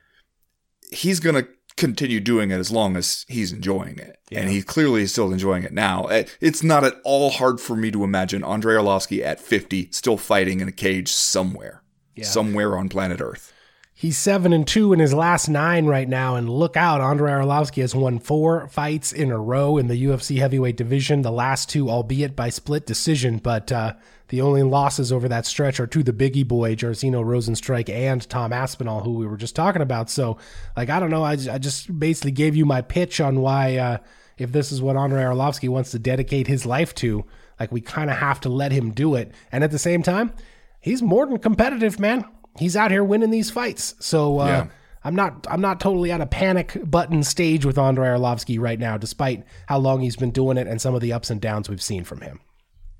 [0.90, 4.18] he's gonna continue doing it as long as he's enjoying it.
[4.30, 4.40] Yeah.
[4.40, 6.06] And he clearly is still enjoying it now.
[6.06, 10.16] Eh, it's not at all hard for me to imagine Andrei Arlovsky at 50 still
[10.16, 11.82] fighting in a cage somewhere,
[12.14, 12.24] yeah.
[12.24, 13.52] somewhere on planet Earth.
[13.98, 17.00] He's seven and two in his last nine right now, and look out!
[17.00, 21.22] Andrei Arlovsky has won four fights in a row in the UFC heavyweight division.
[21.22, 23.94] The last two, albeit by split decision, but uh,
[24.28, 28.52] the only losses over that stretch are to the biggie boy, Jairzinho Rozenstruik, and Tom
[28.52, 30.11] Aspinall, who we were just talking about.
[30.11, 30.37] So,
[30.76, 31.24] like, I don't know.
[31.24, 33.98] I, I just basically gave you my pitch on why, uh,
[34.37, 37.24] if this is what Andrei Arlovsky wants to dedicate his life to,
[37.59, 39.32] like, we kind of have to let him do it.
[39.50, 40.35] And at the same time,
[40.80, 42.26] he's more than competitive, man.
[42.58, 43.94] He's out here winning these fights.
[44.00, 44.66] So, uh, yeah.
[45.04, 48.98] I'm not I'm not totally at a panic button stage with Andrei Arlovsky right now,
[48.98, 51.80] despite how long he's been doing it and some of the ups and downs we've
[51.80, 52.40] seen from him.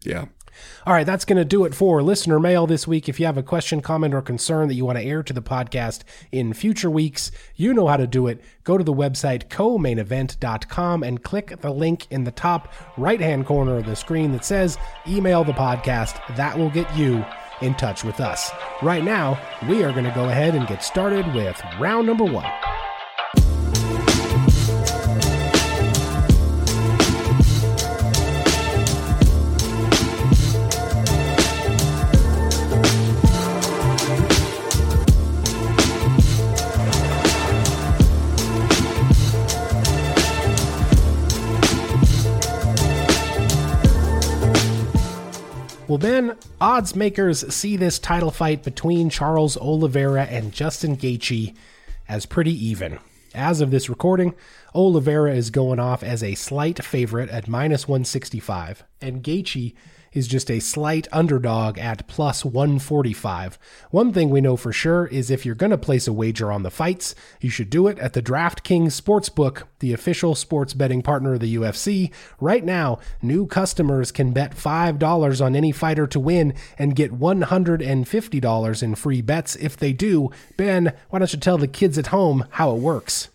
[0.05, 0.27] Yeah.
[0.87, 3.09] All right, that's going to do it for listener mail this week.
[3.09, 5.43] If you have a question, comment, or concern that you want to air to the
[5.43, 8.41] podcast in future weeks, you know how to do it.
[8.65, 13.77] Go to the website co-mainevent.com and click the link in the top right hand corner
[13.77, 16.37] of the screen that says email the podcast.
[16.37, 17.25] That will get you
[17.61, 18.51] in touch with us.
[18.83, 19.39] Right now,
[19.69, 22.51] we are going to go ahead and get started with round number one.
[45.89, 51.55] Well, Ben, odds makers see this title fight between Charles Oliveira and Justin Gaethje
[52.09, 52.99] as pretty even.
[53.37, 54.35] As of this recording,
[54.75, 59.75] Oliveira is going off as a slight favorite at minus 165, and Gaethje
[60.17, 63.59] is just a slight underdog at plus 145.
[63.91, 66.63] One thing we know for sure is if you're going to place a wager on
[66.63, 71.35] the fights, you should do it at the DraftKings Sportsbook, the official sports betting partner
[71.35, 72.11] of the UFC.
[72.41, 78.83] Right now, new customers can bet $5 on any fighter to win and get $150
[78.83, 80.31] in free bets if they do.
[80.57, 83.29] Ben, why don't you tell the kids at home how it works?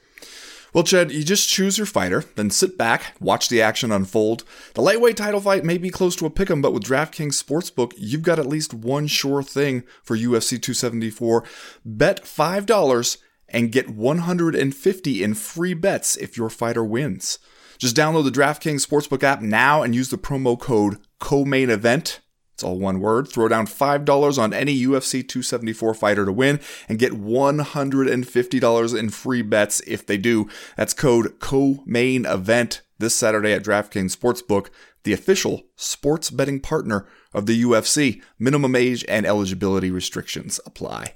[0.73, 4.45] Well, Chad, you just choose your fighter, then sit back, watch the action unfold.
[4.73, 8.21] The lightweight title fight may be close to a pick'em, but with DraftKings Sportsbook, you've
[8.21, 11.43] got at least one sure thing for UFC 274.
[11.83, 13.17] Bet $5
[13.49, 17.37] and get 150 in free bets if your fighter wins.
[17.77, 22.19] Just download the DraftKings Sportsbook app now and use the promo code COMAINEVENT
[22.61, 23.27] it's all one word.
[23.27, 29.41] Throw down $5 on any UFC 274 fighter to win and get $150 in free
[29.41, 30.47] bets if they do.
[30.77, 34.67] That's code COMAIN EVENT this Saturday at DraftKings Sportsbook,
[35.03, 38.21] the official sports betting partner of the UFC.
[38.37, 41.15] Minimum age and eligibility restrictions apply.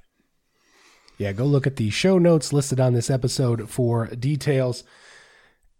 [1.19, 4.83] Yeah, go look at the show notes listed on this episode for details.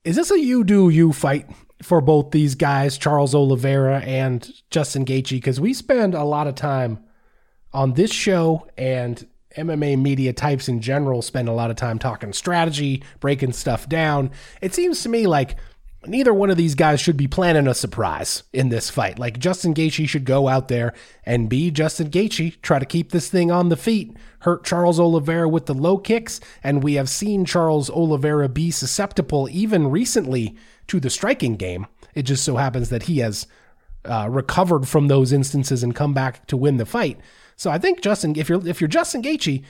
[0.03, 1.49] Is this a you do you fight
[1.81, 6.55] for both these guys, Charles Oliveira and Justin Gaethje, because we spend a lot of
[6.55, 6.99] time
[7.73, 9.25] on this show and
[9.57, 14.31] MMA media types in general spend a lot of time talking strategy, breaking stuff down.
[14.61, 15.57] It seems to me like
[16.07, 19.19] neither one of these guys should be planning a surprise in this fight.
[19.19, 20.93] Like Justin Gaethje should go out there
[21.25, 25.47] and be Justin Gaethje, try to keep this thing on the feet, hurt Charles Oliveira
[25.49, 30.55] with the low kicks, and we have seen Charles Oliveira be susceptible even recently
[30.87, 31.87] to the striking game.
[32.13, 33.47] It just so happens that he has
[34.05, 37.19] uh, recovered from those instances and come back to win the fight.
[37.57, 39.63] So I think Justin, if you're if you're Justin Gaethje,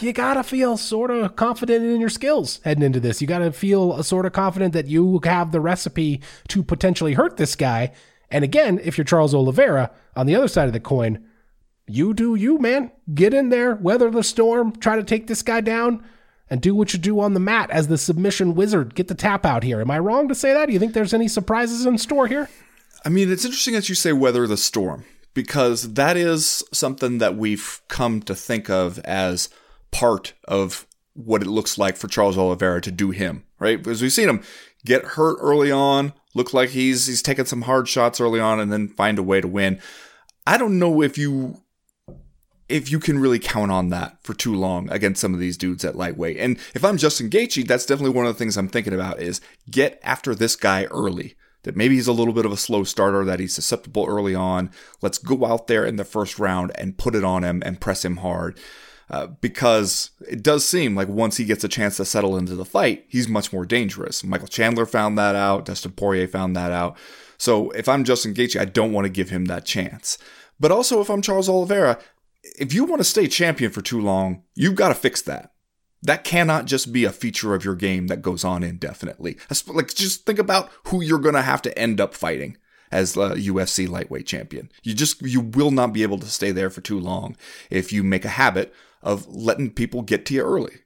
[0.00, 3.20] you gotta feel sort of confident in your skills heading into this.
[3.20, 7.54] You gotta feel sort of confident that you have the recipe to potentially hurt this
[7.54, 7.92] guy.
[8.30, 11.24] And again, if you're Charles Oliveira on the other side of the coin,
[11.86, 12.90] you do you, man.
[13.12, 16.02] Get in there, weather the storm, try to take this guy down,
[16.48, 18.94] and do what you do on the mat as the submission wizard.
[18.94, 19.80] Get the tap out here.
[19.80, 20.66] Am I wrong to say that?
[20.66, 22.48] Do you think there's any surprises in store here?
[23.04, 25.04] I mean, it's interesting that you say weather the storm
[25.34, 29.50] because that is something that we've come to think of as
[29.94, 33.78] part of what it looks like for Charles Oliveira to do him, right?
[33.78, 34.42] Because we've seen him
[34.84, 38.72] get hurt early on, look like he's he's taken some hard shots early on and
[38.72, 39.80] then find a way to win.
[40.46, 41.62] I don't know if you
[42.68, 45.84] if you can really count on that for too long against some of these dudes
[45.84, 46.38] at lightweight.
[46.38, 49.40] And if I'm Justin Gaethje, that's definitely one of the things I'm thinking about is
[49.70, 51.36] get after this guy early.
[51.62, 54.70] That maybe he's a little bit of a slow starter, that he's susceptible early on.
[55.00, 58.04] Let's go out there in the first round and put it on him and press
[58.04, 58.58] him hard.
[59.10, 62.64] Uh, because it does seem like once he gets a chance to settle into the
[62.64, 64.24] fight, he's much more dangerous.
[64.24, 65.66] Michael Chandler found that out.
[65.66, 66.96] Dustin Poirier found that out.
[67.36, 70.16] So if I'm Justin Gaethje, I don't want to give him that chance.
[70.58, 71.98] But also, if I'm Charles Oliveira,
[72.58, 75.52] if you want to stay champion for too long, you've got to fix that.
[76.02, 79.38] That cannot just be a feature of your game that goes on indefinitely.
[79.66, 82.58] Like, just think about who you're going to have to end up fighting
[82.90, 84.70] as the UFC lightweight champion.
[84.82, 87.36] You just, you will not be able to stay there for too long
[87.70, 88.72] if you make a habit
[89.02, 90.76] of letting people get to you early.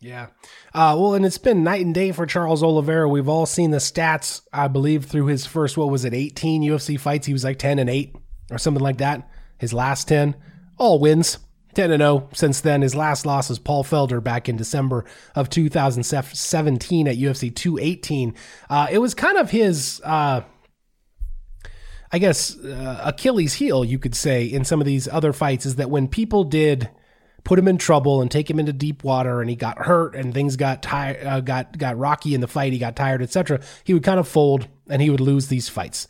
[0.00, 0.26] Yeah.
[0.74, 3.08] Uh, well, and it's been night and day for Charles Oliveira.
[3.08, 7.00] We've all seen the stats, I believe, through his first, what was it, 18 UFC
[7.00, 7.26] fights.
[7.26, 8.14] He was like 10 and 8
[8.50, 9.26] or something like that.
[9.58, 10.36] His last 10,
[10.76, 11.38] all wins.
[11.74, 12.82] 10 and 0 since then.
[12.82, 18.34] His last loss was Paul Felder back in December of 2017 at UFC 218.
[18.70, 20.42] Uh, it was kind of his, uh,
[22.12, 25.76] I guess, uh, Achilles heel, you could say, in some of these other fights, is
[25.76, 26.88] that when people did
[27.42, 30.32] put him in trouble and take him into deep water and he got hurt and
[30.32, 33.92] things got tired, uh, got, got rocky in the fight, he got tired, etc., he
[33.92, 36.08] would kind of fold and he would lose these fights.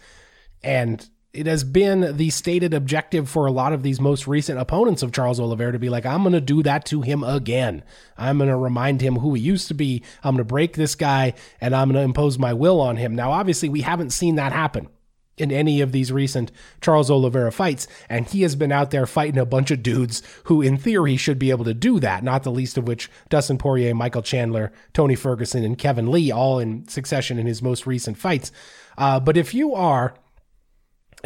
[0.62, 5.02] And it has been the stated objective for a lot of these most recent opponents
[5.02, 7.82] of Charles Oliveira to be like, I'm going to do that to him again.
[8.16, 10.04] I'm going to remind him who he used to be.
[10.22, 13.16] I'm going to break this guy and I'm going to impose my will on him.
[13.16, 14.88] Now, obviously, we haven't seen that happen
[15.36, 19.38] in any of these recent Charles Oliveira fights, and he has been out there fighting
[19.38, 22.52] a bunch of dudes who, in theory, should be able to do that, not the
[22.52, 27.38] least of which Dustin Poirier, Michael Chandler, Tony Ferguson, and Kevin Lee, all in succession
[27.38, 28.52] in his most recent fights.
[28.96, 30.14] Uh, but if you are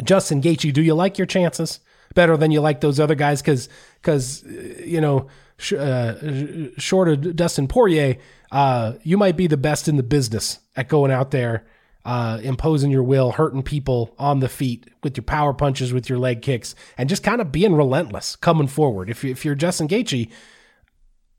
[0.03, 1.79] Justin Gaethje, do you like your chances
[2.15, 3.41] better than you like those other guys?
[3.41, 3.69] Because
[4.01, 8.17] because you know, sh- uh, short of Dustin Poirier,
[8.51, 11.65] uh, you might be the best in the business at going out there,
[12.09, 16.17] uh, imposing your will, hurting people on the feet with your power punches, with your
[16.17, 19.11] leg kicks, and just kind of being relentless coming forward.
[19.11, 20.27] If if you're Justin Gaethje.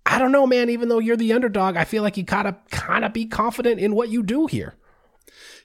[0.07, 0.71] I don't know, man.
[0.71, 3.97] Even though you're the underdog, I feel like you gotta kind of be confident in
[3.97, 4.77] what you do here.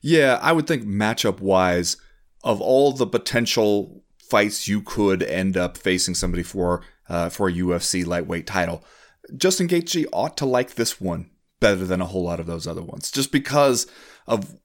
[0.02, 1.98] Yeah, I would think matchup wise,
[2.44, 7.54] of all the potential fights you could end up facing somebody for uh, for a
[7.54, 8.84] UFC lightweight title,
[9.38, 11.30] Justin Gaethje ought to like this one
[11.60, 13.86] better than a whole lot of those other ones, just because
[14.26, 14.56] of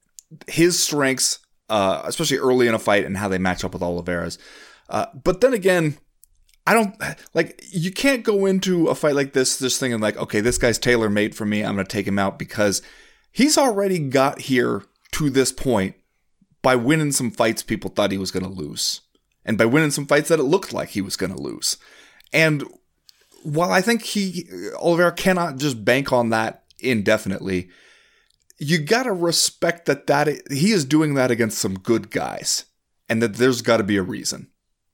[0.46, 4.38] his strengths, uh, especially early in a fight and how they match up with Oliveira's.
[4.88, 5.96] Uh, but then again,
[6.66, 6.94] I don't
[7.34, 10.78] like you can't go into a fight like this just thinking like, okay, this guy's
[10.78, 11.64] tailor made for me.
[11.64, 12.82] I'm going to take him out because
[13.32, 15.96] he's already got here to this point
[16.62, 19.00] by winning some fights people thought he was going to lose,
[19.44, 21.76] and by winning some fights that it looked like he was going to lose.
[22.32, 22.64] And
[23.42, 27.70] while I think he Oliveira cannot just bank on that indefinitely,
[28.60, 32.66] you got to respect that that he is doing that against some good guys,
[33.08, 34.48] and that there's got to be a reason.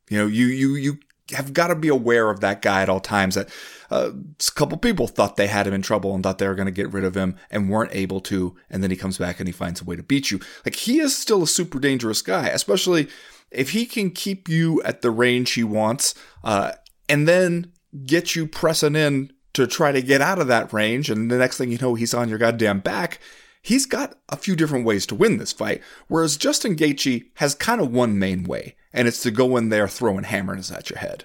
[0.08, 0.98] You know, you you you
[1.32, 3.34] have got to be aware of that guy at all times.
[3.34, 3.50] That
[3.90, 6.66] uh, a couple people thought they had him in trouble and thought they were going
[6.66, 9.48] to get rid of him and weren't able to, and then he comes back and
[9.48, 10.38] he finds a way to beat you.
[10.64, 13.08] Like he is still a super dangerous guy, especially
[13.50, 16.14] if he can keep you at the range he wants,
[16.44, 16.72] uh,
[17.08, 17.72] and then
[18.04, 21.58] get you pressing in to try to get out of that range, and the next
[21.58, 23.18] thing you know, he's on your goddamn back.
[23.66, 27.80] He's got a few different ways to win this fight, whereas Justin Gaethje has kind
[27.80, 31.24] of one main way, and it's to go in there throwing hammers at your head.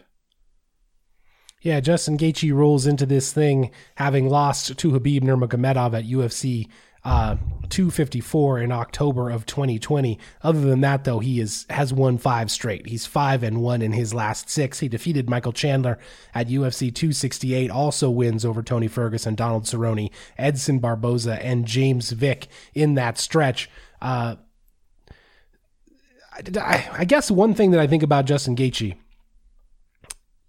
[1.62, 6.68] Yeah, Justin Gaethje rolls into this thing having lost to Khabib Nurmagomedov at UFC
[7.04, 7.36] uh,
[7.70, 10.20] 254 in October of 2020.
[10.44, 12.88] Other than that, though, he is has won five straight.
[12.88, 14.80] He's five and one in his last six.
[14.80, 15.98] He defeated Michael Chandler
[16.36, 17.72] at UFC 268.
[17.72, 23.70] Also wins over Tony Ferguson, Donald Cerrone, Edson Barboza, and James Vick in that stretch.
[24.02, 24.36] Uh,
[26.58, 28.96] I, I guess one thing that I think about Justin Gaethje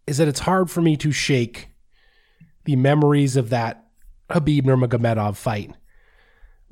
[0.06, 1.68] is that it's hard for me to shake
[2.64, 3.86] the memories of that
[4.28, 5.74] Khabib Nurmagomedov fight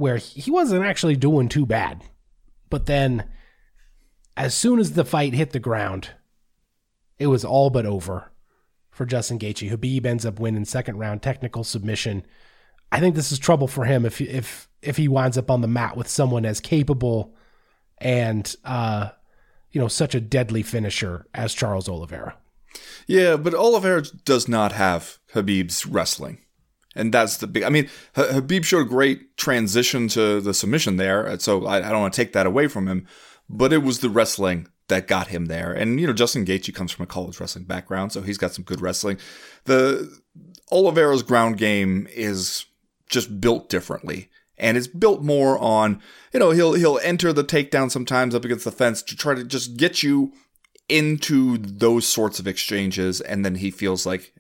[0.01, 2.03] where he wasn't actually doing too bad.
[2.71, 3.25] But then
[4.37, 6.11] as soon as the fight hit the ground,
[7.19, 8.33] it was all but over
[8.91, 9.71] for Justin Gaethje.
[9.71, 12.25] Khabib ends up winning second round technical submission.
[12.91, 15.69] I think this is trouble for him if if if he winds up on the
[15.69, 17.35] mat with someone as capable
[17.99, 19.11] and uh,
[19.71, 22.37] you know such a deadly finisher as Charles Oliveira.
[23.07, 26.39] Yeah, but Oliveira does not have Khabib's wrestling.
[26.97, 27.63] And that's the big.
[27.63, 32.01] I mean, Khabib showed a great transition to the submission there, so I, I don't
[32.01, 33.07] want to take that away from him.
[33.49, 35.73] But it was the wrestling that got him there.
[35.73, 38.65] And you know, Justin Gaethje comes from a college wrestling background, so he's got some
[38.65, 39.19] good wrestling.
[39.65, 40.21] The
[40.73, 42.67] Oliveira's ground game is
[43.09, 44.31] just built differently.
[44.59, 46.03] And it's built more on,
[46.35, 49.43] you know, he'll he'll enter the takedown sometimes up against the fence to try to
[49.43, 50.33] just get you
[50.91, 54.35] into those sorts of exchanges, and then he feels like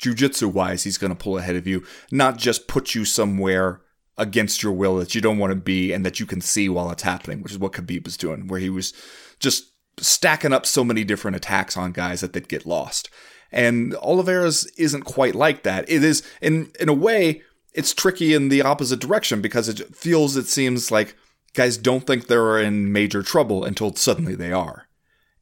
[0.00, 3.82] jujitsu wise, he's going to pull ahead of you, not just put you somewhere
[4.16, 6.90] against your will that you don't want to be and that you can see while
[6.90, 8.92] it's happening, which is what Khabib was doing, where he was
[9.38, 13.08] just stacking up so many different attacks on guys that they'd get lost.
[13.52, 15.88] And Oliveira's isn't quite like that.
[15.88, 17.42] It is in in a way
[17.72, 21.16] it's tricky in the opposite direction because it feels it seems like
[21.54, 24.86] guys don't think they're in major trouble until suddenly they are.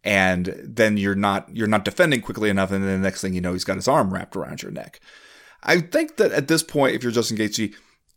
[0.05, 3.41] And then you're not you're not defending quickly enough and then the next thing you
[3.41, 5.01] know he's got his arm wrapped around your neck.
[5.63, 7.75] I think that at this point if you're Justin Gaethje,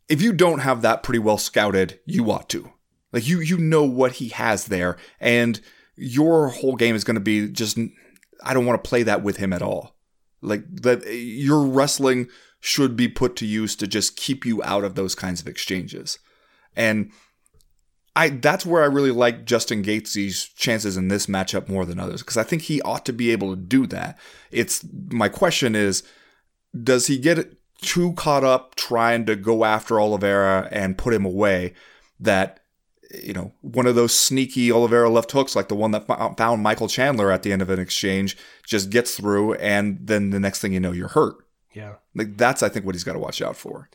[0.07, 2.71] if you don't have that pretty well scouted, you ought to.
[3.11, 5.59] Like you you know what he has there and
[5.95, 7.77] your whole game is going to be just
[8.43, 9.95] I don't want to play that with him at all.
[10.41, 12.29] Like that your wrestling
[12.59, 16.19] should be put to use to just keep you out of those kinds of exchanges.
[16.75, 17.11] And
[18.15, 22.21] I that's where I really like Justin Gaethje's chances in this matchup more than others
[22.21, 24.17] because I think he ought to be able to do that.
[24.51, 26.03] It's my question is
[26.83, 31.73] does he get too caught up trying to go after Oliveira and put him away
[32.19, 32.61] that
[33.23, 36.07] you know, one of those sneaky Oliveira left hooks, like the one that
[36.37, 40.39] found Michael Chandler at the end of an exchange, just gets through, and then the
[40.39, 41.35] next thing you know, you're hurt.
[41.73, 41.95] Yeah.
[42.15, 43.89] Like that's I think what he's got to watch out for.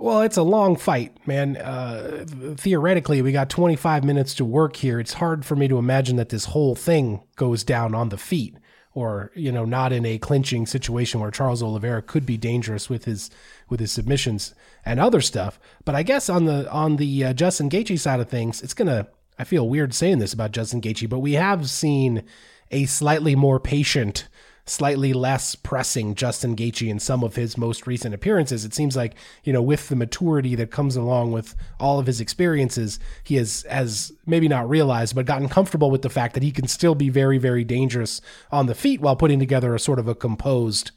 [0.00, 1.56] Well, it's a long fight, man.
[1.56, 2.24] Uh,
[2.56, 5.00] theoretically, we got 25 minutes to work here.
[5.00, 8.56] It's hard for me to imagine that this whole thing goes down on the feet
[8.94, 13.06] or, you know, not in a clinching situation where Charles Oliveira could be dangerous with
[13.06, 13.28] his
[13.68, 15.58] with his submissions and other stuff.
[15.84, 18.88] But I guess on the on the uh, Justin Gaethje side of things, it's going
[18.88, 22.22] to I feel weird saying this about Justin Gaethje, but we have seen
[22.70, 24.28] a slightly more patient
[24.68, 28.64] slightly less pressing Justin Gaethje in some of his most recent appearances.
[28.64, 29.14] It seems like,
[29.44, 33.64] you know, with the maturity that comes along with all of his experiences, he has,
[33.70, 37.08] has maybe not realized, but gotten comfortable with the fact that he can still be
[37.08, 38.20] very, very dangerous
[38.52, 40.90] on the feet while putting together a sort of a composed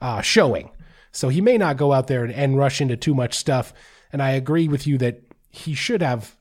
[0.00, 0.70] uh, showing.
[1.12, 3.74] So he may not go out there and, and rush into too much stuff.
[4.12, 6.36] And I agree with you that he should have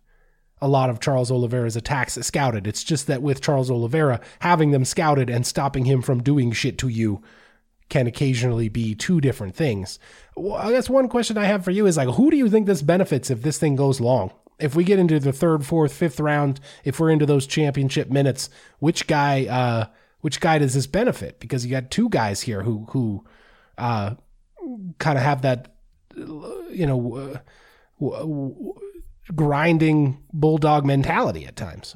[0.62, 2.68] a lot of Charles Oliveira's attacks scouted.
[2.68, 6.78] It's just that with Charles Oliveira, having them scouted and stopping him from doing shit
[6.80, 7.22] to you
[7.90, 10.00] can occasionally be two different things.
[10.36, 12.68] Well, I guess one question I have for you is like, who do you think
[12.68, 14.32] this benefits if this thing goes long?
[14.60, 18.50] If we get into the third, fourth, fifth round, if we're into those championship minutes,
[18.80, 19.86] which guy, uh,
[20.22, 21.40] which guy does this benefit?
[21.40, 23.26] Because you got two guys here who, who,
[23.78, 24.16] uh,
[25.00, 25.74] kind of have that,
[26.16, 27.40] you know, uh,
[29.36, 31.96] grinding bulldog mentality at times.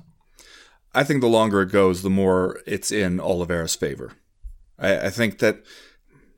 [0.94, 4.14] I think the longer it goes, the more it's in Oliveira's favor.
[4.78, 5.64] I, I think that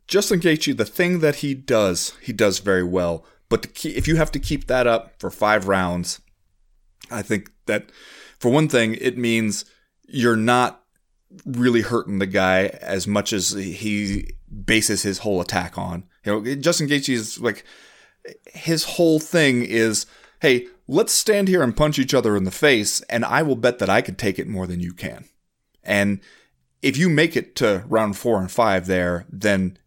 [0.08, 3.26] Justin Gaethje, the thing that he does, he does very well.
[3.50, 6.22] But keep, if you have to keep that up for five rounds,
[7.12, 7.92] I think that
[8.40, 9.66] for one thing, it means
[10.08, 10.84] you're not
[11.46, 14.32] really hurting the guy as much as he
[14.66, 16.06] bases his whole attack on.
[16.24, 17.66] You know, Justin Gaethje is like
[18.54, 20.06] his whole thing is,
[20.46, 23.80] hey, let's stand here and punch each other in the face, and I will bet
[23.80, 25.26] that I can take it more than you can.
[25.84, 26.20] And
[26.84, 29.80] if you make it to round four and five there, then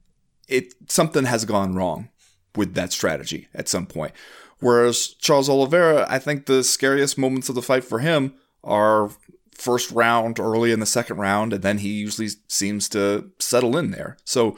[0.48, 2.08] it something has gone wrong
[2.56, 4.12] with that strategy at some point.
[4.58, 8.34] Whereas Charles Oliveira, I think the scariest moments of the fight for him
[8.64, 9.10] are
[9.52, 13.92] first round, early in the second round, and then he usually seems to settle in
[13.92, 14.16] there.
[14.24, 14.56] So,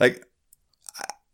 [0.00, 0.24] like,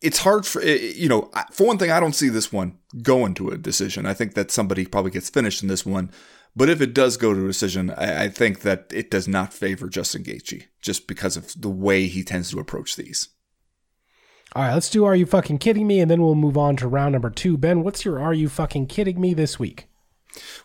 [0.01, 3.51] it's hard for you know for one thing i don't see this one going to
[3.51, 4.07] a decision.
[4.07, 6.11] I think that somebody probably gets finished in this one.
[6.57, 9.53] But if it does go to a decision i, I think that it does not
[9.53, 13.29] favor justin Gaethje just because of the way he tends to approach these.
[14.55, 16.01] All right let's do are you fucking kidding me?
[16.01, 17.57] And then we'll move on to round number two.
[17.57, 19.89] Ben what's your are you fucking kidding me this week?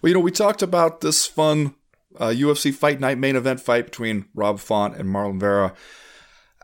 [0.02, 1.76] Well you know we talked about this fun
[2.20, 5.74] uh, ufc fight night main event fight between rob font and marlon vera.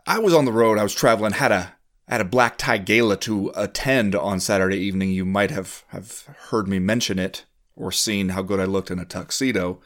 [0.06, 0.78] I was on the road.
[0.78, 1.32] I was traveling.
[1.32, 1.74] Had a
[2.10, 5.10] had a black tie gala to attend on Saturday evening.
[5.10, 7.44] You might have have heard me mention it
[7.76, 9.80] or seen how good I looked in a tuxedo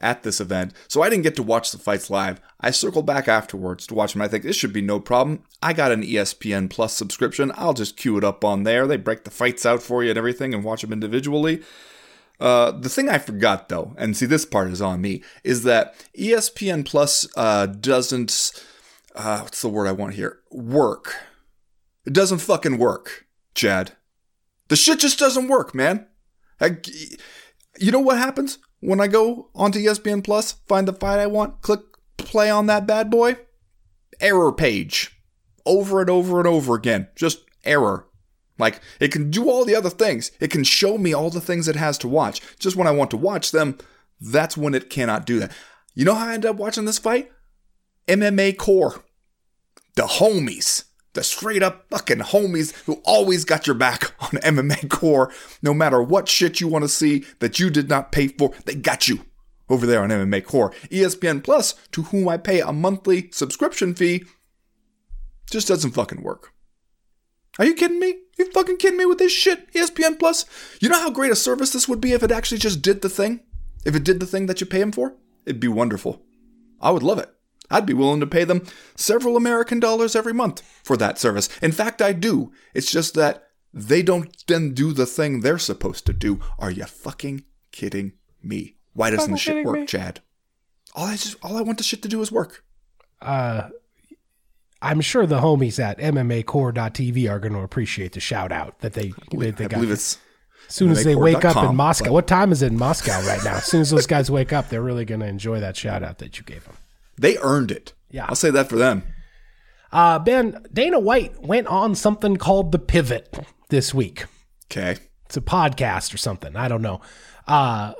[0.00, 0.72] at this event.
[0.86, 2.40] So I didn't get to watch the fights live.
[2.60, 4.22] I circled back afterwards to watch them.
[4.22, 5.42] I think this should be no problem.
[5.62, 7.52] I got an ESPN Plus subscription.
[7.56, 8.86] I'll just queue it up on there.
[8.86, 11.62] They break the fights out for you and everything and watch them individually.
[12.40, 15.94] Uh, the thing I forgot though, and see this part is on me, is that
[16.16, 18.64] ESPN Plus uh, doesn't.
[19.14, 20.38] Uh, what's the word I want here?
[20.50, 21.16] Work.
[22.08, 23.92] It doesn't fucking work, Chad.
[24.68, 26.06] The shit just doesn't work, man.
[26.58, 26.78] I,
[27.78, 31.60] you know what happens when I go onto ESPN Plus, find the fight I want,
[31.60, 31.80] click
[32.16, 33.36] play on that bad boy?
[34.20, 35.20] Error page.
[35.66, 37.08] Over and over and over again.
[37.14, 38.06] Just error.
[38.58, 40.30] Like, it can do all the other things.
[40.40, 42.40] It can show me all the things it has to watch.
[42.58, 43.76] Just when I want to watch them,
[44.18, 45.52] that's when it cannot do that.
[45.94, 47.30] You know how I end up watching this fight?
[48.06, 49.02] MMA Core.
[49.94, 50.84] The homies.
[51.18, 55.32] The straight up fucking homies who always got your back on MMA Core.
[55.60, 58.76] No matter what shit you want to see that you did not pay for, they
[58.76, 59.24] got you
[59.68, 60.70] over there on MMA Core.
[60.92, 64.26] ESPN Plus, to whom I pay a monthly subscription fee,
[65.50, 66.52] just doesn't fucking work.
[67.58, 68.14] Are you kidding me?
[68.38, 69.72] You fucking kidding me with this shit?
[69.72, 70.44] ESPN Plus?
[70.80, 73.08] You know how great a service this would be if it actually just did the
[73.08, 73.40] thing?
[73.84, 75.16] If it did the thing that you pay them for?
[75.44, 76.22] It'd be wonderful.
[76.80, 77.28] I would love it.
[77.70, 78.64] I'd be willing to pay them
[78.96, 81.48] several American dollars every month for that service.
[81.60, 82.52] In fact, I do.
[82.74, 86.40] It's just that they don't then do the thing they're supposed to do.
[86.58, 88.12] Are you fucking kidding
[88.42, 88.76] me?
[88.94, 89.86] Why doesn't the shit work, me?
[89.86, 90.20] Chad?
[90.94, 92.64] All I just all I want the shit to do is work.
[93.20, 93.68] Uh
[94.80, 99.12] I'm sure the homies at MMAcore.tv are going to appreciate the shout out that they
[99.32, 99.70] they, they I got.
[99.70, 100.18] believe it's
[100.68, 102.06] as soon as they wake up in Moscow.
[102.06, 102.12] But...
[102.12, 103.56] What time is it in Moscow right now?
[103.56, 106.18] As soon as those guys wake up, they're really going to enjoy that shout out
[106.18, 106.76] that you gave them.
[107.18, 107.92] They earned it.
[108.10, 108.26] Yeah.
[108.28, 109.02] I'll say that for them.
[109.92, 114.26] Uh, ben, Dana White went on something called The Pivot this week.
[114.66, 114.96] Okay.
[115.26, 116.56] It's a podcast or something.
[116.56, 117.00] I don't know.
[117.46, 117.94] Uh,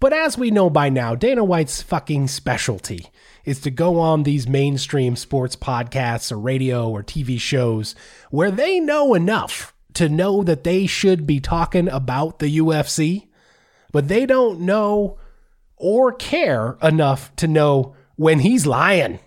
[0.00, 3.06] but as we know by now, Dana White's fucking specialty
[3.44, 7.94] is to go on these mainstream sports podcasts or radio or TV shows
[8.30, 13.28] where they know enough to know that they should be talking about the UFC,
[13.92, 15.18] but they don't know
[15.76, 19.18] or care enough to know when he's lying.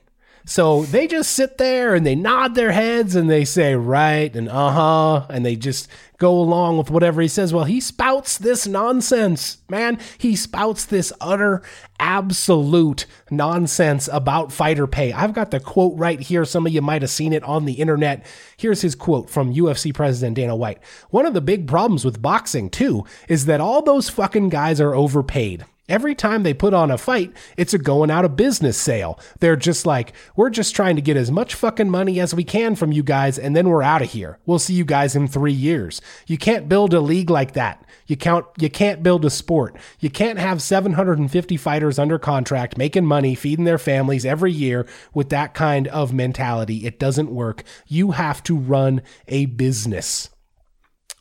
[0.49, 4.49] So they just sit there and they nod their heads and they say right and
[4.49, 5.87] uh huh and they just
[6.17, 7.53] go along with whatever he says.
[7.53, 9.99] Well, he spouts this nonsense, man.
[10.17, 11.61] He spouts this utter,
[11.99, 15.13] absolute nonsense about fighter pay.
[15.13, 16.45] I've got the quote right here.
[16.45, 18.25] Some of you might have seen it on the internet.
[18.57, 20.79] Here's his quote from UFC President Dana White.
[21.11, 24.95] One of the big problems with boxing, too, is that all those fucking guys are
[24.95, 25.63] overpaid.
[25.89, 29.19] Every time they put on a fight, it's a going out of business sale.
[29.39, 32.75] They're just like, we're just trying to get as much fucking money as we can
[32.75, 34.37] from you guys, and then we're out of here.
[34.45, 35.99] We'll see you guys in three years.
[36.27, 37.83] You can't build a league like that.
[38.05, 38.45] You count.
[38.59, 39.77] You can't build a sport.
[39.99, 45.29] You can't have 750 fighters under contract making money, feeding their families every year with
[45.29, 46.85] that kind of mentality.
[46.85, 47.63] It doesn't work.
[47.87, 50.29] You have to run a business.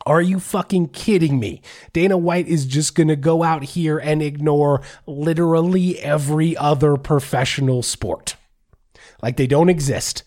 [0.09, 1.61] Are you fucking kidding me?
[1.92, 7.82] Dana White is just going to go out here and ignore literally every other professional
[7.82, 8.34] sport.
[9.20, 10.22] Like they don't exist.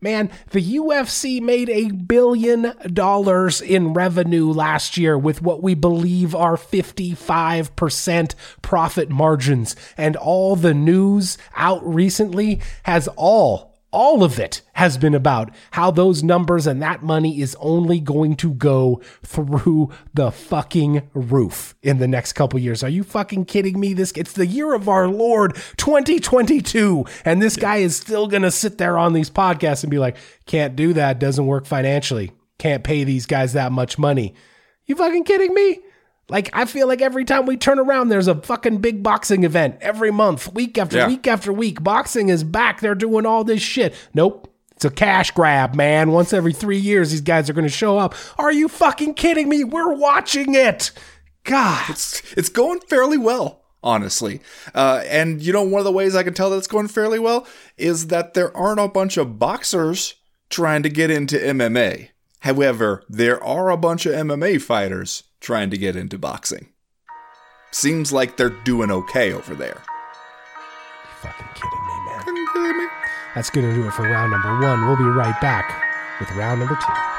[0.00, 6.34] Man, the UFC made a billion dollars in revenue last year with what we believe
[6.34, 9.76] are 55% profit margins.
[9.98, 15.90] And all the news out recently has all all of it has been about how
[15.90, 21.98] those numbers and that money is only going to go through the fucking roof in
[21.98, 22.82] the next couple years.
[22.82, 23.94] Are you fucking kidding me?
[23.94, 28.50] This it's the year of our Lord 2022 and this guy is still going to
[28.50, 30.16] sit there on these podcasts and be like,
[30.46, 32.32] "Can't do that, doesn't work financially.
[32.58, 34.34] Can't pay these guys that much money."
[34.86, 35.80] You fucking kidding me?
[36.28, 39.76] Like I feel like every time we turn around, there's a fucking big boxing event
[39.80, 41.08] every month, week after yeah.
[41.08, 41.82] week after week.
[41.82, 42.80] Boxing is back.
[42.80, 43.94] They're doing all this shit.
[44.12, 44.52] Nope.
[44.72, 46.10] It's a cash grab, man.
[46.10, 48.14] Once every three years, these guys are going to show up.
[48.36, 49.64] Are you fucking kidding me?
[49.64, 50.90] We're watching it.
[51.44, 54.40] God, it's it's going fairly well, honestly.
[54.74, 57.20] Uh, and you know, one of the ways I can tell that it's going fairly
[57.20, 57.46] well
[57.78, 60.16] is that there aren't a bunch of boxers
[60.50, 62.10] trying to get into MMA.
[62.40, 66.68] However, there are a bunch of MMA fighters trying to get into boxing.
[67.72, 69.82] Seems like they're doing okay over there.
[71.04, 72.46] You fucking kidding me, man?
[72.52, 72.86] kidding me?
[73.34, 74.86] That's going to do it for round number one.
[74.86, 75.82] We'll be right back
[76.20, 77.15] with round number two.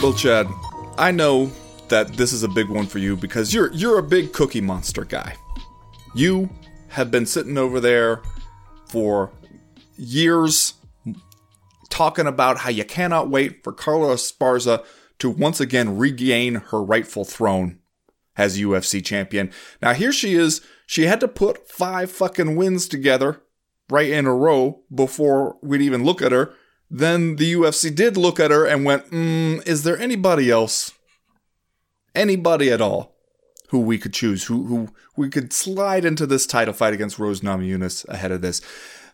[0.00, 0.48] Chad,
[0.96, 1.52] I know
[1.88, 5.04] that this is a big one for you because you're you're a big Cookie Monster
[5.04, 5.36] guy.
[6.14, 6.48] You
[6.88, 8.22] have been sitting over there
[8.88, 9.30] for
[9.96, 10.72] years
[11.90, 14.84] talking about how you cannot wait for Carla Esparza
[15.18, 17.78] to once again regain her rightful throne
[18.38, 19.52] as UFC champion.
[19.82, 20.62] Now here she is.
[20.86, 23.42] She had to put five fucking wins together
[23.90, 26.54] right in a row before we'd even look at her.
[26.90, 30.92] Then the UFC did look at her and went, mm, "Is there anybody else,
[32.14, 33.14] anybody at all,
[33.68, 37.42] who we could choose, who who we could slide into this title fight against Rose
[37.42, 38.60] Namajunas ahead of this?"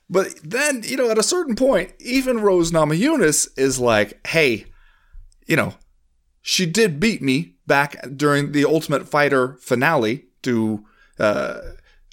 [0.09, 4.67] But then, you know, at a certain point, even Rose Namajunas is like, "Hey,
[5.47, 5.75] you know,
[6.41, 10.83] she did beat me back during the Ultimate Fighter finale to
[11.19, 11.59] uh,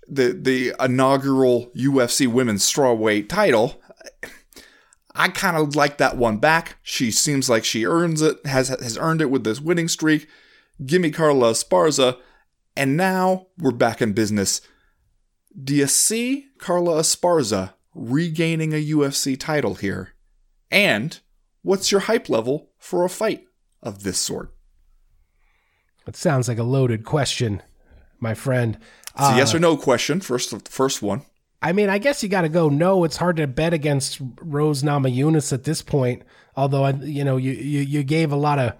[0.10, 3.80] the the inaugural UFC Women's Strawweight title."
[5.16, 6.78] I kind of like that one back.
[6.82, 10.28] She seems like she earns it, has has earned it with this winning streak.
[10.84, 12.18] Give me Carla Esparza,
[12.76, 14.62] and now we're back in business.
[15.62, 20.14] Do you see Carla Esparza regaining a UFC title here?
[20.72, 21.20] And
[21.62, 23.46] what's your hype level for a fight
[23.84, 24.56] of this sort?
[26.08, 27.62] It sounds like a loaded question,
[28.20, 28.78] my friend.
[29.16, 30.20] It's a yes uh, or no question.
[30.20, 31.22] First, first one.
[31.64, 32.68] I mean, I guess you got to go.
[32.68, 36.24] No, it's hard to bet against Rose Namajunas at this point.
[36.58, 38.74] Although, you know, you, you you gave a lot of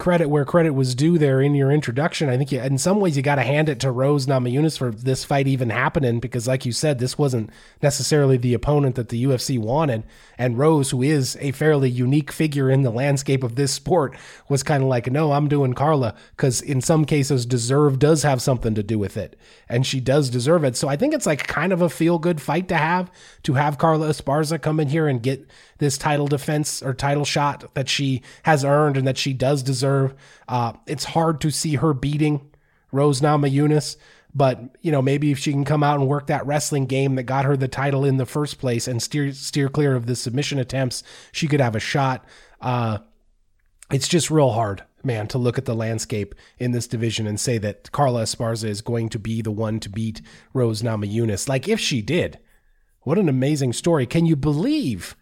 [0.00, 2.28] credit where credit was due there in your introduction.
[2.28, 4.90] I think you, in some ways you got to hand it to Rose Namajunas for
[4.90, 7.50] this fight even happening because, like you said, this wasn't
[7.82, 10.02] necessarily the opponent that the UFC wanted.
[10.38, 14.16] And Rose, who is a fairly unique figure in the landscape of this sport,
[14.48, 18.42] was kind of like, no, I'm doing Carla because in some cases, deserve does have
[18.42, 19.36] something to do with it,
[19.68, 20.76] and she does deserve it.
[20.76, 23.10] So I think it's like kind of a feel good fight to have
[23.42, 25.46] to have Carla Esparza come in here and get
[25.80, 30.14] this title defense or title shot that she has earned and that she does deserve.
[30.46, 32.48] Uh, it's hard to see her beating
[32.92, 33.96] Rose Namajunas,
[34.34, 37.24] but you know maybe if she can come out and work that wrestling game that
[37.24, 40.58] got her the title in the first place and steer steer clear of the submission
[40.58, 41.02] attempts,
[41.32, 42.24] she could have a shot.
[42.60, 42.98] Uh,
[43.90, 47.58] it's just real hard, man, to look at the landscape in this division and say
[47.58, 50.20] that Carla Esparza is going to be the one to beat
[50.52, 51.48] Rose Namajunas.
[51.48, 52.38] Like if she did,
[53.00, 54.06] what an amazing story!
[54.06, 55.16] Can you believe?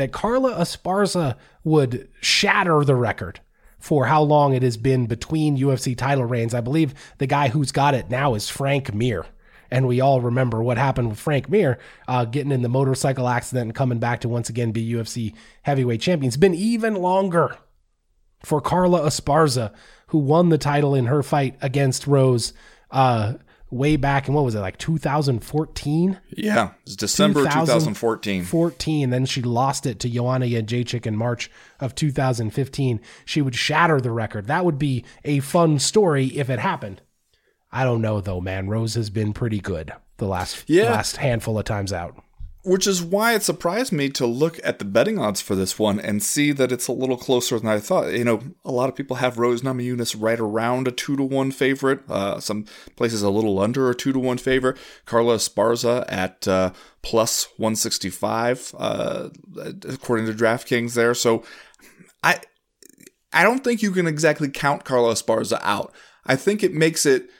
[0.00, 3.40] That Carla Esparza would shatter the record
[3.78, 6.54] for how long it has been between UFC title reigns.
[6.54, 9.26] I believe the guy who's got it now is Frank Mir.
[9.70, 11.78] And we all remember what happened with Frank Mir
[12.08, 16.00] uh, getting in the motorcycle accident and coming back to once again be UFC heavyweight
[16.00, 16.28] champion.
[16.28, 17.58] It's been even longer
[18.42, 19.70] for Carla Esparza,
[20.08, 22.54] who won the title in her fight against Rose
[22.90, 23.34] uh,
[23.70, 26.20] way back in what was it like 2014?
[26.30, 28.44] Yeah, it's December 2014.
[28.44, 29.10] 14.
[29.10, 33.00] Then she lost it to Joanna Jędrzejczyk in March of 2015.
[33.24, 34.46] She would shatter the record.
[34.46, 37.02] That would be a fun story if it happened.
[37.72, 38.68] I don't know though, man.
[38.68, 40.90] Rose has been pretty good the last yeah.
[40.90, 42.16] last handful of times out
[42.62, 45.98] which is why it surprised me to look at the betting odds for this one
[45.98, 48.12] and see that it's a little closer than I thought.
[48.12, 51.52] You know, a lot of people have Rose Namajunas right around a two to one
[51.52, 52.00] favorite.
[52.08, 54.76] Uh, some places a little under a two to one favorite.
[55.06, 59.30] Carla Esparza at uh, plus one sixty five, uh,
[59.88, 60.94] according to DraftKings.
[60.94, 61.42] There, so
[62.22, 62.40] I
[63.32, 65.94] I don't think you can exactly count Carla Esparza out.
[66.26, 67.30] I think it makes it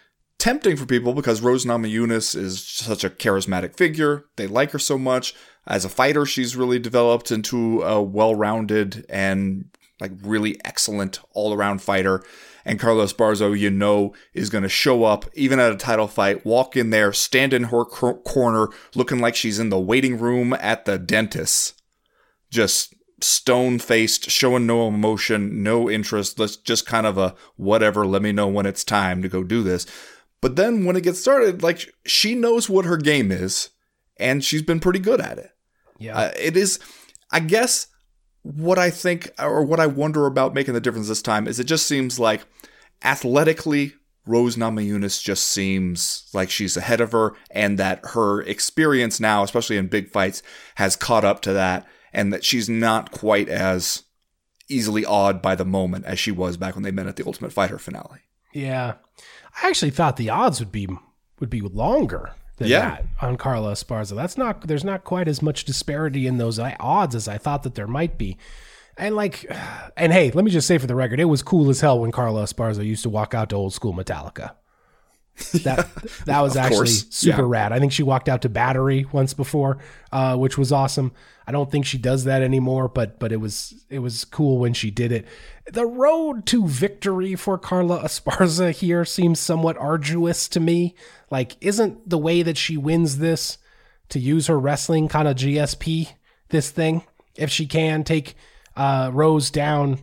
[0.41, 4.25] tempting for people because Rose Namajunas is such a charismatic figure.
[4.37, 5.35] They like her so much.
[5.67, 9.67] As a fighter, she's really developed into a well-rounded and
[10.01, 12.25] like really excellent all-around fighter.
[12.65, 16.45] And Carla Esparza, you know, is going to show up even at a title fight,
[16.45, 20.55] walk in there, stand in her cor- corner, looking like she's in the waiting room
[20.55, 21.81] at the dentist,
[22.51, 26.39] just stone faced, showing no emotion, no interest.
[26.39, 28.07] Let's just kind of a whatever.
[28.07, 29.87] Let me know when it's time to go do this.
[30.41, 33.71] But then when it gets started, like she knows what her game is,
[34.17, 35.51] and she's been pretty good at it.
[35.99, 36.79] Yeah, uh, it is.
[37.31, 37.87] I guess
[38.43, 41.65] what I think or what I wonder about making the difference this time is it
[41.65, 42.43] just seems like
[43.03, 43.95] athletically
[44.27, 49.77] Rose Namajunas just seems like she's ahead of her, and that her experience now, especially
[49.77, 50.43] in big fights,
[50.77, 54.05] has caught up to that, and that she's not quite as
[54.69, 57.53] easily awed by the moment as she was back when they met at the Ultimate
[57.53, 58.21] Fighter finale.
[58.53, 58.95] Yeah,
[59.63, 60.89] I actually thought the odds would be
[61.39, 62.91] would be longer than yeah.
[62.91, 64.15] that on Carla Esparza.
[64.15, 67.63] That's not there's not quite as much disparity in those uh, odds as I thought
[67.65, 68.37] that there might be.
[68.97, 69.47] And like,
[69.97, 72.13] and hey, let me just say for the record, it was cool as hell when
[72.13, 74.53] Carla Esparza used to walk out to old school Metallica.
[75.65, 75.89] That
[76.27, 77.07] that was actually course.
[77.11, 77.49] super Yeah.
[77.49, 77.73] rad.
[77.73, 79.79] I think she walked out to battery once before,
[80.13, 81.13] uh, which was awesome.
[81.47, 84.75] I don't think she does that anymore, but but it was it was cool when
[84.75, 85.27] she did it.
[85.73, 90.95] The road to victory for Carla Esparza here seems somewhat arduous to me.
[91.31, 93.59] Like, isn't the way that she wins this
[94.11, 96.11] to use her wrestling kind of GSP
[96.51, 97.03] this thing?
[97.37, 98.35] If she can take
[98.77, 100.01] uh, Rose down,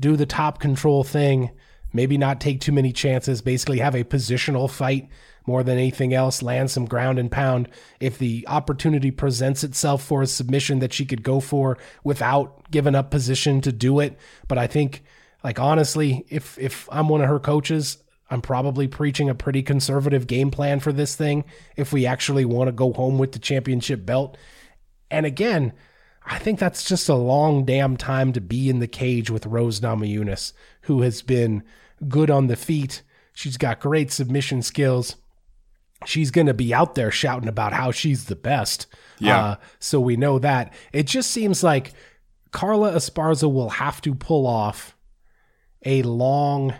[0.00, 1.50] do the top control thing,
[1.92, 5.08] maybe not take too many chances, basically have a positional fight
[5.46, 7.68] more than anything else, land some ground and pound.
[8.00, 12.94] If the opportunity presents itself for a submission that she could go for without giving
[12.94, 14.18] up position to do it.
[14.46, 15.02] But I think,
[15.42, 17.98] like honestly, if if I'm one of her coaches,
[18.30, 21.44] I'm probably preaching a pretty conservative game plan for this thing
[21.76, 24.36] if we actually want to go home with the championship belt.
[25.10, 25.72] And again,
[26.28, 29.80] I think that's just a long damn time to be in the cage with Rose
[29.80, 30.52] Namajunas,
[30.82, 31.62] who has been
[32.06, 33.02] good on the feet.
[33.32, 35.16] She's got great submission skills.
[36.04, 38.86] She's going to be out there shouting about how she's the best.
[39.18, 39.38] Yeah.
[39.38, 40.72] Uh, so we know that.
[40.92, 41.92] It just seems like
[42.52, 44.96] Carla Esparza will have to pull off
[45.84, 46.74] a long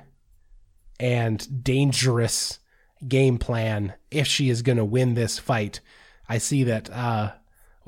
[1.01, 2.59] and dangerous
[3.07, 5.81] game plan if she is going to win this fight.
[6.29, 7.33] I see that uh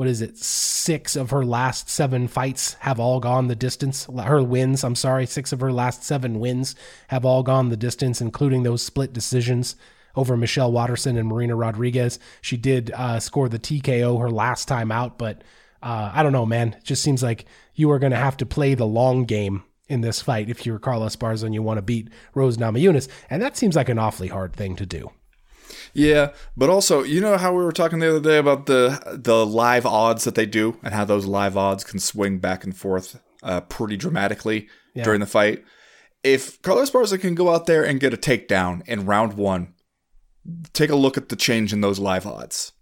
[0.00, 0.38] what is it?
[0.38, 4.06] 6 of her last 7 fights have all gone the distance.
[4.06, 6.74] Her wins, I'm sorry, 6 of her last 7 wins
[7.08, 9.76] have all gone the distance including those split decisions
[10.16, 12.18] over Michelle Waterson and Marina Rodriguez.
[12.40, 15.44] She did uh, score the TKO her last time out, but
[15.82, 16.76] uh, I don't know, man.
[16.78, 17.44] It just seems like
[17.74, 20.78] you are going to have to play the long game in this fight if you're
[20.78, 24.28] Carla Esparza and you want to beat Rose Namajunas, and that seems like an awfully
[24.28, 25.10] hard thing to do.
[25.92, 29.44] Yeah, but also, you know how we were talking the other day about the the
[29.44, 33.20] live odds that they do and how those live odds can swing back and forth
[33.42, 34.68] uh, pretty dramatically
[35.04, 35.64] during the fight.
[36.22, 39.74] If Carla Esparza can go out there and get a takedown in round one,
[40.72, 42.72] take a look at the change in those live odds.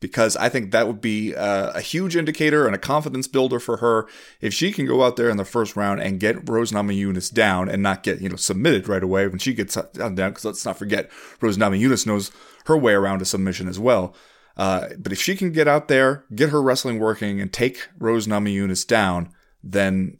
[0.00, 3.76] Because I think that would be uh, a huge indicator and a confidence builder for
[3.78, 4.08] her
[4.40, 7.68] if she can go out there in the first round and get Rose Namajunas down
[7.68, 10.14] and not get you know submitted right away when she gets down.
[10.14, 11.10] Because let's not forget,
[11.42, 12.30] Rose Namajunas knows
[12.64, 14.14] her way around a submission as well.
[14.56, 18.26] Uh, but if she can get out there, get her wrestling working, and take Rose
[18.26, 19.32] Namajunas down,
[19.62, 20.18] then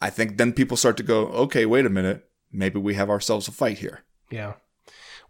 [0.00, 3.48] I think then people start to go, okay, wait a minute, maybe we have ourselves
[3.48, 4.00] a fight here.
[4.30, 4.54] Yeah.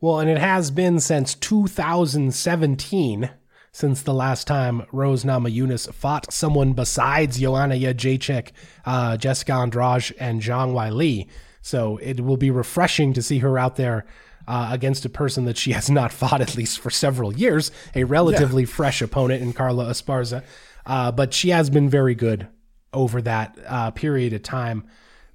[0.01, 3.31] Well, and it has been since 2017
[3.73, 8.51] since the last time Rose Namajunas fought someone besides Joanna Jacek,
[8.85, 11.29] uh, Jessica Andrade, and Zhang Weili.
[11.63, 14.07] So it will be refreshing to see her out there
[14.49, 18.05] uh, against a person that she has not fought at least for several years, a
[18.05, 20.43] relatively fresh opponent in Carla Esparza.
[20.87, 22.49] Uh, but she has been very good
[22.93, 24.85] over that uh, period of time.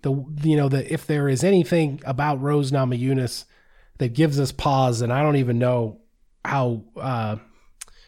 [0.02, 0.12] The
[0.44, 3.46] you know the if there is anything about Rose Namajunas
[3.98, 6.02] that gives us pause, and I don't even know
[6.44, 7.38] how uh,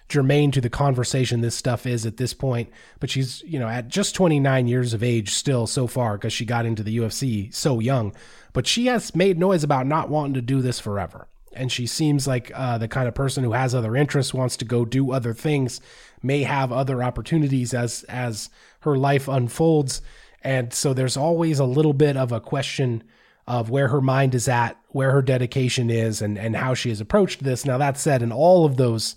[0.09, 2.69] germane to the conversation this stuff is at this point.
[2.99, 6.45] But she's, you know, at just 29 years of age still so far because she
[6.45, 8.13] got into the UFC so young.
[8.53, 11.27] But she has made noise about not wanting to do this forever.
[11.53, 14.65] And she seems like uh, the kind of person who has other interests, wants to
[14.65, 15.81] go do other things,
[16.21, 18.49] may have other opportunities as as
[18.81, 20.01] her life unfolds.
[20.43, 23.03] And so there's always a little bit of a question
[23.47, 27.01] of where her mind is at, where her dedication is, and and how she has
[27.01, 27.65] approached this.
[27.65, 29.15] Now that said, in all of those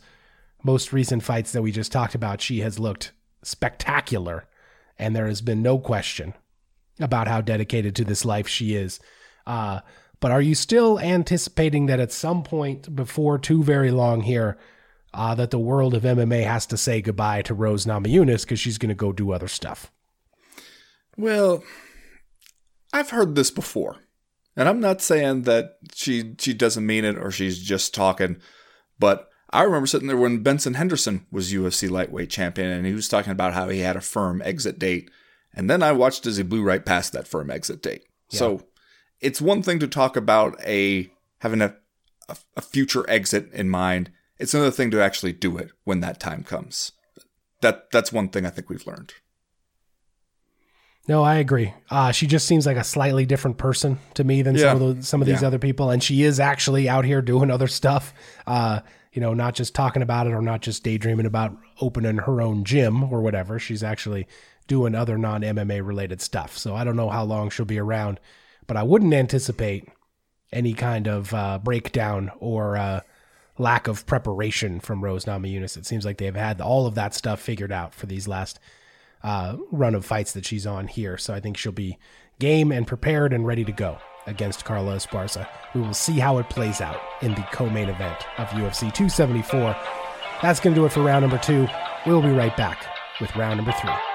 [0.63, 4.47] most recent fights that we just talked about, she has looked spectacular,
[4.99, 6.35] and there has been no question
[6.99, 9.01] about how dedicated to this life she is.
[9.47, 9.81] Uh,
[10.21, 14.59] but are you still anticipating that at some point before too very long here,
[15.15, 18.79] uh, that the world of MMA has to say goodbye to Rose Namajunas because she's
[18.79, 19.91] going to go do other stuff?
[21.17, 21.65] Well,
[22.93, 23.97] I've heard this before.
[24.57, 28.37] And I'm not saying that she she doesn't mean it or she's just talking,
[28.99, 33.09] but I remember sitting there when Benson Henderson was UFC lightweight champion and he was
[33.09, 35.11] talking about how he had a firm exit date.
[35.53, 38.05] And then I watched as he blew right past that firm exit date.
[38.29, 38.63] So
[39.21, 41.75] it's one thing to talk about a having a,
[42.29, 44.13] a a future exit in mind.
[44.39, 46.93] It's another thing to actually do it when that time comes.
[47.61, 49.15] That that's one thing I think we've learned.
[51.09, 51.75] No, I agree.
[51.91, 54.73] Uh, she just seems like a slightly different person to me than Yeah.
[54.73, 55.49] some of the, some of these Yeah.
[55.49, 58.15] other people, and she is actually out here doing other stuff.
[58.47, 58.81] Uh,
[59.13, 62.65] you know, not just talking about it or not just daydreaming about opening her own
[62.65, 63.59] gym or whatever.
[63.59, 64.27] She's actually
[64.67, 66.57] doing other non MMA related stuff.
[66.57, 68.21] So I don't know how long she'll be around,
[68.67, 69.89] but I wouldn't anticipate
[70.53, 73.01] any kind of uh, breakdown or uh,
[73.59, 75.77] lack of preparation from Rose Namajunas.
[75.77, 78.61] It seems like they've had all of that stuff figured out for these last
[79.23, 81.19] uh, run of fights that she's on here.
[81.19, 81.99] So I think she'll be
[82.39, 83.99] game and prepared and ready to go.
[84.27, 85.47] Against Carla Esparza.
[85.75, 89.77] We will see how it plays out in the co main event of UFC 274.
[90.43, 91.67] That's going to do it for round number two.
[92.07, 92.85] We'll be right back
[93.21, 94.10] with round number three.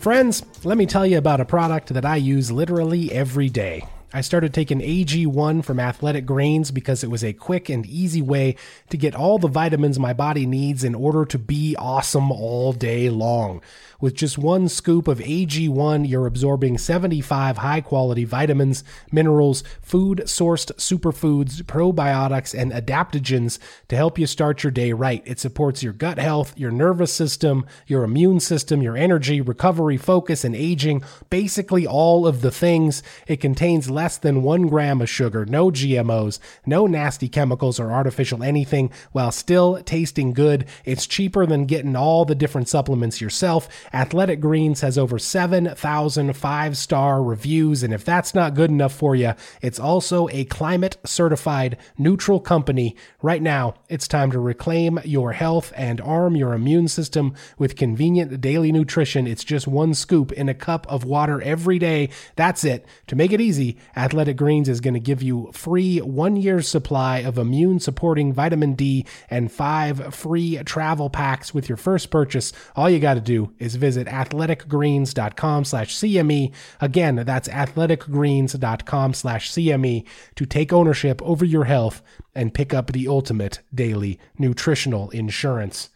[0.00, 3.84] Friends, let me tell you about a product that I use literally every day.
[4.10, 8.56] I started taking AG1 from Athletic Greens because it was a quick and easy way
[8.88, 13.10] to get all the vitamins my body needs in order to be awesome all day
[13.10, 13.60] long.
[14.00, 20.72] With just one scoop of AG1, you're absorbing 75 high quality vitamins, minerals, food sourced
[20.76, 25.20] superfoods, probiotics, and adaptogens to help you start your day right.
[25.26, 30.44] It supports your gut health, your nervous system, your immune system, your energy, recovery, focus,
[30.44, 31.02] and aging.
[31.28, 33.02] Basically, all of the things.
[33.26, 38.44] It contains less than one gram of sugar, no GMOs, no nasty chemicals or artificial
[38.44, 40.64] anything, while still tasting good.
[40.84, 46.76] It's cheaper than getting all the different supplements yourself Athletic Greens has over 7,000 five
[46.76, 51.76] star reviews, and if that's not good enough for you, it's also a climate certified
[51.96, 52.94] neutral company.
[53.20, 58.40] Right now, it's time to reclaim your health and arm your immune system with convenient
[58.40, 59.26] daily nutrition.
[59.26, 62.10] It's just one scoop in a cup of water every day.
[62.36, 62.86] That's it.
[63.08, 67.18] To make it easy, Athletic Greens is going to give you free one year supply
[67.18, 72.52] of immune supporting vitamin D and five free travel packs with your first purchase.
[72.76, 76.52] All you got to do is visit athleticgreens.com slash CME.
[76.80, 82.02] Again, that's athleticgreens.com slash CME to take ownership over your health
[82.34, 85.90] and pick up the ultimate daily nutritional insurance.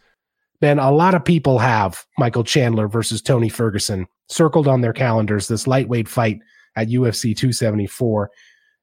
[0.59, 5.47] Ben, a lot of people have Michael Chandler versus Tony Ferguson circled on their calendars,
[5.47, 6.39] this lightweight fight
[6.75, 8.29] at UFC 274,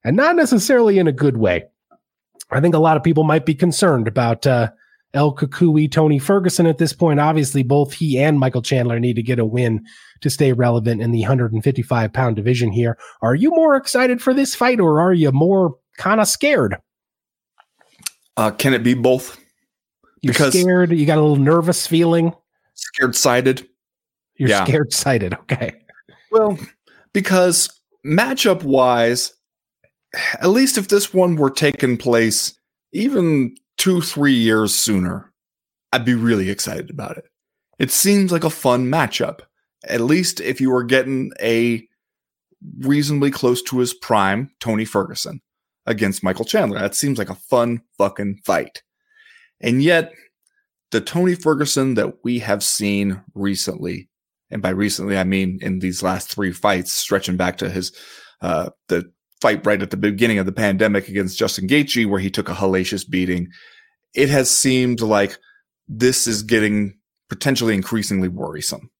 [0.04, 1.64] and not necessarily in a good way.
[2.50, 4.70] I think a lot of people might be concerned about uh,
[5.14, 7.20] El Cucuy, Tony Ferguson at this point.
[7.20, 9.84] Obviously, both he and Michael Chandler need to get a win
[10.20, 12.96] to stay relevant in the 155 pound division here.
[13.22, 16.76] Are you more excited for this fight or are you more kind of scared?
[18.36, 19.38] Uh, can it be both?
[20.22, 20.92] You're because scared.
[20.92, 22.34] You got a little nervous feeling.
[22.74, 23.68] Scared cited.
[24.36, 24.64] You're yeah.
[24.64, 25.34] scared cited.
[25.34, 25.72] Okay.
[26.30, 26.58] Well,
[27.12, 29.32] because matchup wise,
[30.40, 32.58] at least if this one were taking place
[32.92, 35.32] even two, three years sooner,
[35.92, 37.24] I'd be really excited about it.
[37.78, 39.40] It seems like a fun matchup.
[39.88, 41.86] At least if you were getting a
[42.80, 45.40] reasonably close to his prime Tony Ferguson
[45.86, 46.78] against Michael Chandler.
[46.78, 48.82] That seems like a fun fucking fight.
[49.60, 50.12] And yet,
[50.90, 54.09] the Tony Ferguson that we have seen recently,
[54.50, 57.92] and by recently I mean in these last three fights, stretching back to his
[58.40, 62.30] uh, the fight right at the beginning of the pandemic against Justin Gaethje, where he
[62.30, 63.48] took a hellacious beating.
[64.14, 65.38] It has seemed like
[65.88, 66.98] this is getting
[67.28, 68.90] potentially increasingly worrisome.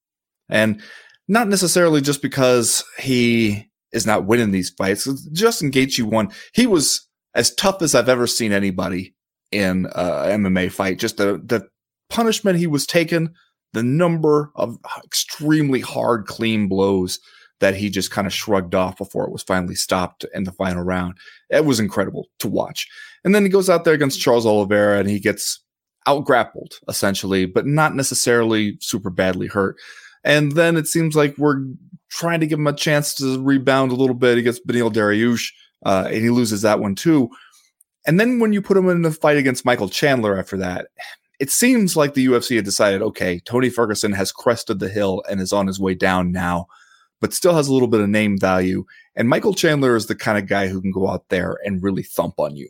[0.48, 0.82] And
[1.28, 5.06] not necessarily just because he is not winning these fights.
[5.32, 6.30] Justin Gaethje won.
[6.54, 9.14] He was as tough as I've ever seen anybody
[9.52, 10.98] in a MMA fight.
[10.98, 11.68] Just the, the
[12.08, 13.30] punishment he was taking,
[13.72, 17.20] the number of extremely hard, clean blows
[17.60, 20.82] that he just kind of shrugged off before it was finally stopped in the final
[20.82, 21.16] round.
[21.50, 22.88] It was incredible to watch.
[23.24, 25.60] And then he goes out there against Charles Oliveira and he gets
[26.06, 29.76] out grappled essentially, but not necessarily super badly hurt.
[30.24, 31.62] And then it seems like we're
[32.08, 35.50] trying to give him a chance to rebound a little bit against Beneil Dariush,
[35.86, 37.30] uh, and he loses that one too.
[38.06, 40.88] And then when you put him in the fight against Michael Chandler after that,
[41.40, 45.40] it seems like the UFC had decided, okay, Tony Ferguson has crested the hill and
[45.40, 46.68] is on his way down now
[47.20, 48.84] but still has a little bit of name value.
[49.14, 52.02] And Michael Chandler is the kind of guy who can go out there and really
[52.02, 52.68] thump on you,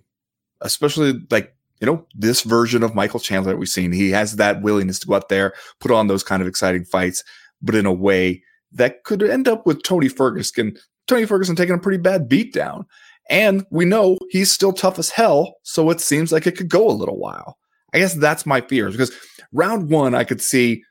[0.61, 3.93] especially like, you know, this version of Michael Chandler that we've seen.
[3.93, 7.25] He has that willingness to go out there, put on those kind of exciting fights,
[7.63, 8.43] but in a way
[8.73, 12.87] that could end up with Tony Ferguson, Tony Ferguson taking a pretty bad beat down.
[13.29, 15.55] And we know he's still tough as hell.
[15.63, 17.57] So it seems like it could go a little while.
[17.93, 19.13] I guess that's my fears because
[19.53, 20.83] round one, I could see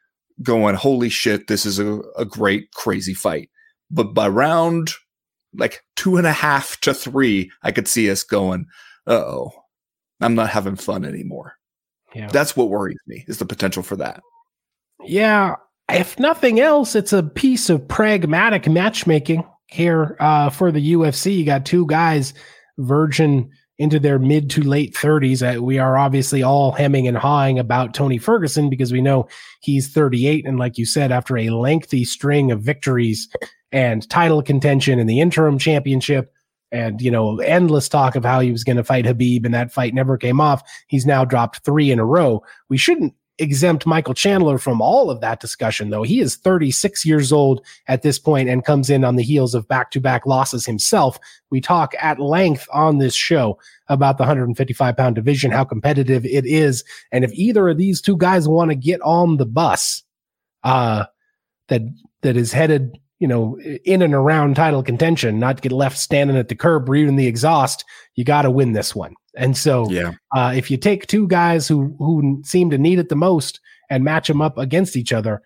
[0.42, 3.50] going, holy shit, this is a, a great, crazy fight.
[3.92, 4.92] But by round
[5.54, 8.66] like two and a half to three, I could see us going,
[9.08, 9.52] oh,
[10.22, 11.54] I'm not having fun anymore.
[12.14, 12.28] Yeah.
[12.28, 14.22] That's what worries me is the potential for that.
[15.04, 15.56] Yeah.
[15.90, 21.38] If nothing else, it's a piece of pragmatic matchmaking here uh, for the UFC.
[21.38, 22.34] You got two guys
[22.78, 25.42] verging into their mid to late 30s.
[25.42, 29.28] Uh, we are obviously all hemming and hawing about Tony Ferguson because we know
[29.62, 30.46] he's 38.
[30.46, 33.30] And like you said, after a lengthy string of victories
[33.72, 36.34] and title contention in the interim championship,
[36.72, 39.72] and you know endless talk of how he was going to fight Khabib, and that
[39.72, 40.62] fight never came off.
[40.88, 42.44] He's now dropped 3 in a row.
[42.70, 46.04] We shouldn't exempt Michael Chandler from all of that discussion, though.
[46.04, 49.68] He is 36 years old at this point and comes in on the heels of
[49.68, 51.20] back to back losses himself.
[51.50, 56.46] We talk at length on this show about the 155 pound division, how competitive it
[56.46, 56.84] is.
[57.12, 60.04] And if either of these two guys want to get on the bus,
[60.64, 61.06] uh,
[61.70, 61.82] that,
[62.22, 66.48] that is headed, you know, in and around title contention, not get left standing at
[66.48, 67.86] the curb breathing the exhaust,
[68.16, 69.16] you got to win this one.
[69.40, 70.12] And so, Yeah.
[70.36, 73.60] uh, if you take two guys who who seem to need it the most
[73.90, 75.42] and match them up against each other,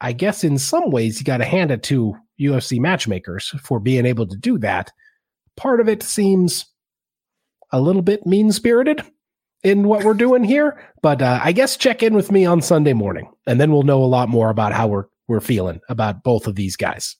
[0.00, 4.04] I guess in some ways you got to hand it to UFC matchmakers for being
[4.04, 4.90] able to do that.
[5.56, 6.66] Part of it seems
[7.72, 9.02] a little bit mean spirited
[9.62, 12.94] in what we're doing here, but uh, I guess check in with me on Sunday
[12.94, 16.48] morning, and then we'll know a lot more about how we're we're feeling about both
[16.48, 17.14] of these guys.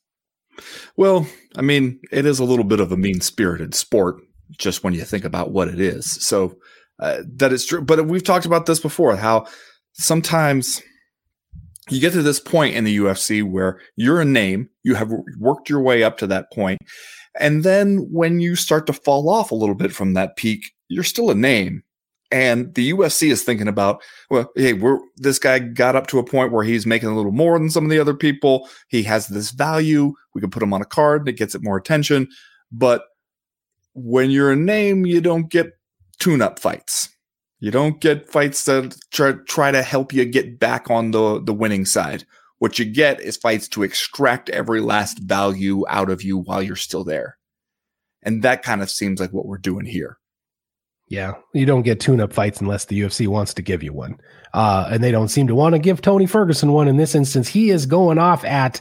[0.97, 4.17] Well, I mean, it is a little bit of a mean spirited sport,
[4.59, 6.07] just when you think about what it is.
[6.07, 6.57] So
[6.99, 7.83] uh, that is true.
[7.83, 9.47] But we've talked about this before how
[9.93, 10.83] sometimes
[11.91, 15.69] you get to this point in the UFC where you're a name, you have worked
[15.69, 16.79] your way up to that point,
[17.39, 21.05] And then when you start to fall off a little bit from that peak, you're
[21.05, 21.83] still a name.
[22.33, 26.25] And the UFC is thinking about, well, hey, we're this guy got up to a
[26.25, 28.69] point where he's making a little more than some of the other people.
[28.89, 30.13] He has this value.
[30.35, 32.29] We can put him on a card and it gets it more attention.
[32.71, 33.03] But
[33.95, 35.79] when you're a name, you don't get
[36.19, 37.09] tune-up fights.
[37.59, 41.53] You don't get fights that try, try to help you get back on the, the
[41.53, 42.25] winning side.
[42.59, 46.77] What you get is fights to extract every last value out of you while you're
[46.77, 47.37] still there.
[48.23, 50.19] And that kind of seems like what we're doing here.
[51.09, 54.21] Yeah, you don't get tune-up fights unless the UFC wants to give you one,
[54.55, 57.49] uh, and they don't seem to want to give Tony Ferguson one in this instance.
[57.49, 58.81] He is going off at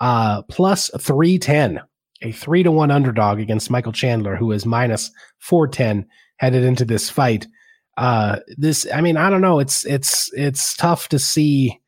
[0.00, 1.80] uh, plus three ten,
[2.22, 6.06] a three to one underdog against Michael Chandler, who is minus four ten
[6.38, 7.46] headed into this fight.
[7.96, 9.58] Uh, this, I mean, I don't know.
[9.58, 11.80] It's it's it's tough to see,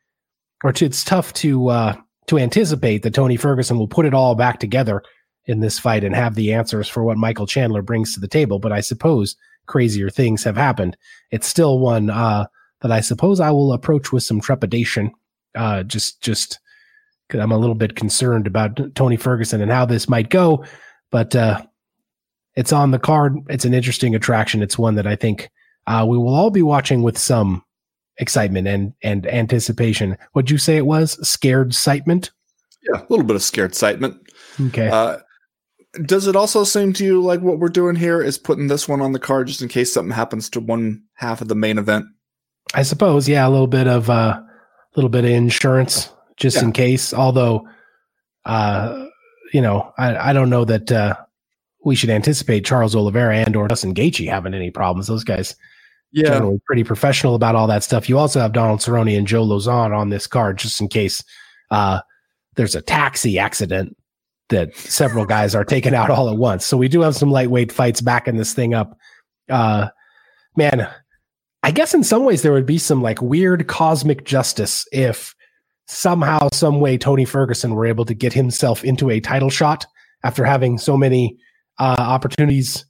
[0.64, 4.34] or to, it's tough to uh, to anticipate that Tony Ferguson will put it all
[4.34, 5.02] back together
[5.46, 8.58] in this fight and have the answers for what Michael Chandler brings to the table.
[8.58, 10.96] But I suppose crazier things have happened.
[11.30, 12.46] It's still one uh,
[12.80, 15.12] that I suppose I will approach with some trepidation.
[15.54, 16.60] Uh, just, just
[17.34, 20.64] I'm a little bit concerned about Tony Ferguson and how this might go.
[21.10, 21.62] But uh,
[22.56, 23.36] it's on the card.
[23.48, 24.62] It's an interesting attraction.
[24.62, 25.50] It's one that I think
[25.86, 27.64] uh, we will all be watching with some
[28.18, 30.16] excitement and and anticipation.
[30.32, 31.12] What'd you say it was?
[31.26, 32.30] Scared excitement.
[32.82, 34.30] Yeah, a little bit of scared excitement.
[34.60, 34.88] Okay.
[34.88, 35.18] Uh,
[36.04, 39.00] does it also seem to you like what we're doing here is putting this one
[39.00, 42.06] on the card just in case something happens to one half of the main event?
[42.74, 44.42] I suppose, yeah, a little bit of a uh,
[44.94, 46.10] little bit of insurance
[46.40, 46.64] just Yeah.
[46.64, 47.14] in case.
[47.14, 47.68] Although,
[48.44, 49.06] uh,
[49.52, 51.16] you know, I, I don't know that uh,
[51.84, 55.06] we should anticipate Charles Oliveira and or Dustin Gaethje having any problems.
[55.06, 55.54] Those guys
[56.12, 58.08] yeah, generally pretty professional about all that stuff.
[58.08, 61.22] You also have Donald Cerrone and Joe Lauzon on this card just in case
[61.70, 62.00] uh,
[62.56, 63.96] there's a taxi accident
[64.48, 66.66] that several guys are taken out all at once.
[66.66, 68.98] So we do have some lightweight fights backing this thing up.
[69.48, 69.88] Uh,
[70.56, 70.88] man,
[71.62, 75.34] I guess in some ways there would be some like weird cosmic justice if
[75.90, 79.86] somehow, some way, Tony Ferguson were able to get himself into a title shot
[80.22, 81.36] after having so many
[81.78, 82.84] uh, opportunities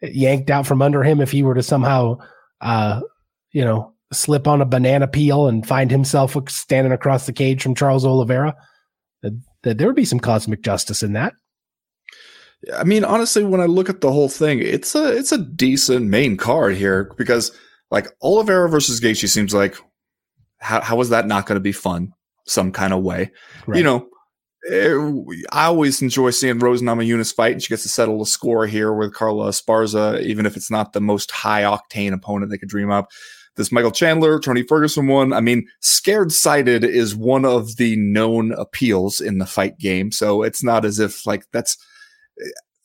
[0.00, 1.20] yanked out from under him.
[1.20, 2.18] If he were to somehow,
[2.60, 3.02] uh,
[3.52, 7.74] you know, slip on a banana peel and find himself standing across the cage from
[7.74, 8.56] Charles Oliveira,
[9.22, 11.34] that, that there would be some cosmic justice in that.
[12.76, 16.06] I mean, honestly, when I look at the whole thing, it's a it's a decent
[16.06, 17.50] main card here because
[17.90, 19.76] like Oliveira versus Gaethje seems like
[20.60, 22.12] how how is that not going to be fun
[22.46, 23.30] some kind of way?
[23.66, 23.78] Right.
[23.78, 24.08] You know,
[24.70, 28.66] eh, I always enjoy seeing Rose Namajunas fight, and she gets to settle a score
[28.66, 32.68] here with Carla Esparza, even if it's not the most high octane opponent they could
[32.68, 33.10] dream up.
[33.56, 35.34] This Michael Chandler, Tony Ferguson one.
[35.34, 40.42] I mean, scared cited is one of the known appeals in the fight game, so
[40.42, 41.76] it's not as if like that's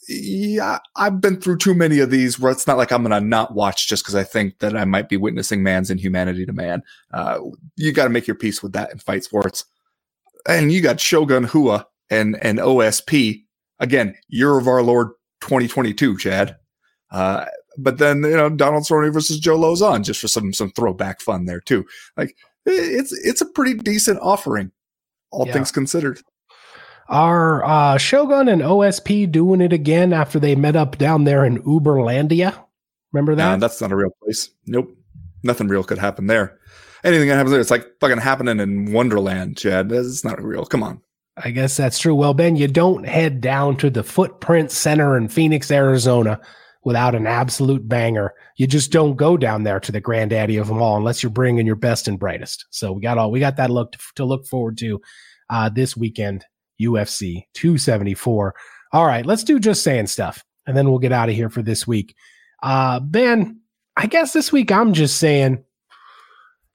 [0.07, 3.25] yeah, I've been through too many of these where it's not like I'm going to
[3.25, 6.81] not watch just because I think that I might be witnessing man's inhumanity to man.
[7.13, 7.39] Uh,
[7.75, 9.65] you got to make your peace with that in fight sports.
[10.47, 13.43] And you got Shogun Rua and, and OSP.
[13.79, 15.09] Again, year of our Lord
[15.41, 16.55] 2022, Chad.
[17.11, 17.45] Uh,
[17.77, 21.45] but then, you know, Donald Cerrone versus Joe Lauzon just for some, some throwback fun
[21.45, 21.85] there too.
[22.15, 22.35] Like
[22.65, 24.71] it's, it's a pretty decent offering,
[25.31, 25.53] all Yeah.
[25.53, 26.21] things considered.
[27.09, 31.61] Are uh, Shogun and OSP doing it again after they met up down there in
[31.63, 32.57] Uberlandia?
[33.13, 33.45] Remember that?
[33.45, 34.49] Nah, that's not a real place.
[34.65, 34.89] Nope.
[35.43, 36.59] Nothing real could happen there.
[37.03, 39.91] Anything that happens there, it's like fucking happening in Wonderland, Chad.
[39.91, 40.65] It's not real.
[40.65, 41.01] Come on.
[41.37, 42.15] I guess that's true.
[42.15, 46.41] Well, Ben, you don't head down to the Footprint Center in Phoenix, Arizona
[46.87, 48.33] without an absolute banger.
[48.55, 51.67] You just don't go down there to the granddaddy of them all unless you're bringing
[51.67, 52.65] your best and brightest.
[52.69, 55.01] So we got all we got that look to, to look forward to
[55.49, 56.45] uh, this weekend,
[56.81, 58.55] UFC 274.
[58.93, 61.61] All right, let's do just saying stuff, and then we'll get out of here for
[61.61, 62.15] this week.
[62.63, 63.59] Uh, ben,
[63.95, 65.63] I guess this week I'm just saying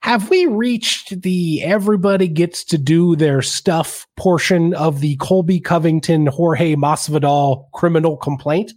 [0.03, 6.27] have we reached the everybody gets to do their stuff portion of the Colby Covington
[6.27, 8.73] Jorge Masvidal criminal complaint?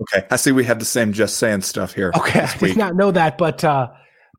[0.00, 2.12] Okay, I see we have the same just saying stuff here.
[2.16, 3.88] Okay, I did not know that, but uh,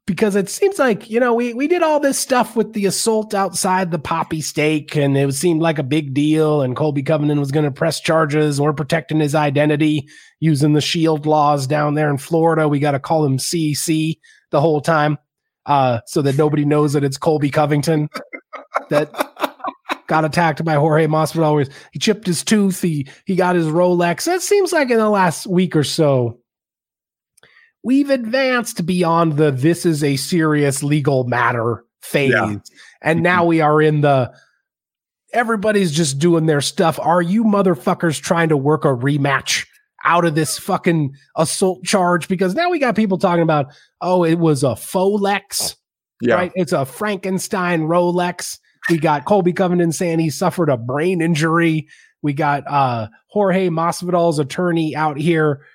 [0.10, 3.36] because it seems like you know we we did all this stuff with the assault
[3.36, 7.52] outside the Papi Steak, and it seemed like a big deal, and Colby Covington was
[7.52, 8.60] going to press charges.
[8.60, 10.10] We're protecting his identity
[10.40, 12.68] using the Shield laws down there in Florida.
[12.68, 14.18] We got to call him CC
[14.50, 15.20] the whole time
[15.68, 18.10] uh, so that nobody knows that it's Colby Covington
[18.90, 19.12] that
[20.08, 21.72] got attacked by Jorge Masvidal.
[21.92, 22.82] He chipped his tooth.
[22.82, 24.28] He he got his Rolex.
[24.28, 26.40] It seems like in the last week or so,
[27.84, 32.56] we've advanced beyond the this is a serious legal matter phase, yeah.
[33.02, 34.34] and now we are in the
[35.34, 37.00] everybody's just doing their stuff.
[37.00, 39.66] Are you motherfuckers trying to work a rematch?
[40.06, 43.68] out of this fucking assault charge because now we got people talking about,
[44.02, 45.76] oh, it was a Folex.
[46.22, 46.36] Yeah.
[46.36, 46.52] Right?
[46.56, 48.60] It's a Frankenstein Rolex.
[48.90, 51.88] We got Colby Covington saying he suffered a brain injury.
[52.22, 55.66] We got uh, Jorge Masvidal's attorney out here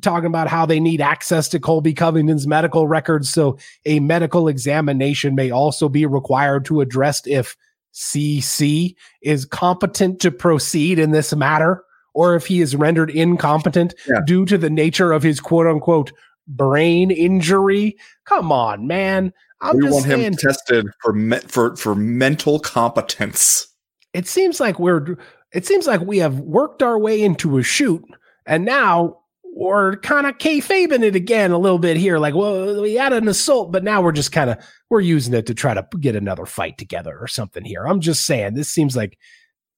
[0.00, 3.30] talking about how they need access to Colby Covington's medical records.
[3.30, 7.56] So a medical examination may also be required to address if
[7.92, 11.84] CC is competent to proceed in this matter
[12.14, 14.20] or if he is rendered incompetent yeah.
[14.26, 16.12] due to the nature of his quote unquote
[16.46, 17.96] brain injury.
[18.24, 19.32] Come on, man.
[19.60, 23.68] I'm we want saying, him tested for me- for for mental competence.
[24.12, 25.16] It seems like we're
[25.52, 28.04] it seems like we have worked our way into a shoot,
[28.44, 29.21] and now
[29.54, 32.18] we're kind of kayfabing it again a little bit here.
[32.18, 34.56] Like, well, we had an assault, but now we're just kind of
[34.88, 37.86] we're using it to try to get another fight together or something here.
[37.86, 39.18] I'm just saying, this seems like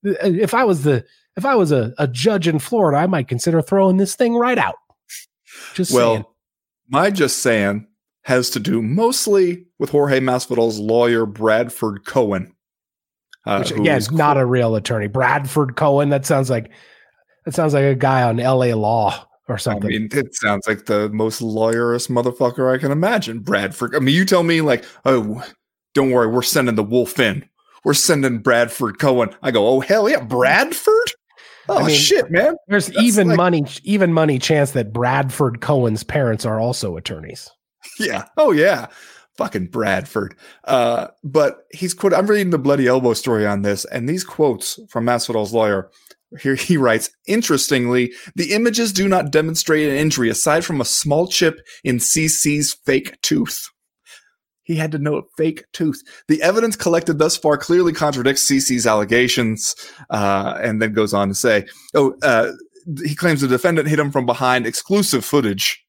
[0.05, 1.05] if I was the
[1.37, 4.59] if I was a, a judge in Florida, I might consider throwing this thing right
[4.59, 4.77] out.
[5.75, 6.25] Just well, saying.
[6.89, 7.89] my just saying
[8.23, 12.55] has to do mostly with Jorge Masvidal's lawyer Bradford Cohen.
[13.45, 15.09] Uh, Which again, is not a real attorney.
[15.09, 16.11] Bradford Cohen.
[16.11, 16.71] That sounds like
[17.45, 18.73] that sounds like a guy on L.A.
[18.75, 19.87] Law or something.
[19.87, 23.41] I mean, it sounds like the most lawyerous motherfucker I can imagine.
[23.41, 23.95] Bradford.
[23.95, 25.45] I mean, you tell me like, oh,
[25.95, 27.49] don't worry, we're sending the wolf in.
[27.85, 29.35] We're sending Bradford Cohen.
[29.43, 31.13] I go, oh hell yeah, Bradford.
[31.69, 32.57] Oh I mean, shit, man!
[32.69, 37.51] There's That's even like, money, even money chance that Bradford Cohen's parents are also attorneys.
[38.01, 38.25] Yeah.
[38.39, 38.87] Oh yeah.
[39.37, 40.35] Fucking Bradford.
[40.65, 42.15] Uh, but he's quote.
[42.15, 45.91] I'm reading the bloody elbow story on this, and these quotes from Masvidal's lawyer.
[46.41, 51.29] Here he writes, interestingly, the images do not demonstrate an injury aside from a small
[51.29, 53.69] chip in CC's fake tooth.
[54.65, 56.03] He had to a fake tooth.
[56.27, 59.77] The evidence collected thus far clearly contradicts CC's allegations,
[60.11, 62.53] uh, and then goes on to say, "Oh, uh,
[63.05, 64.67] he claims the defendant hit him from behind.
[64.67, 65.84] Exclusive footage."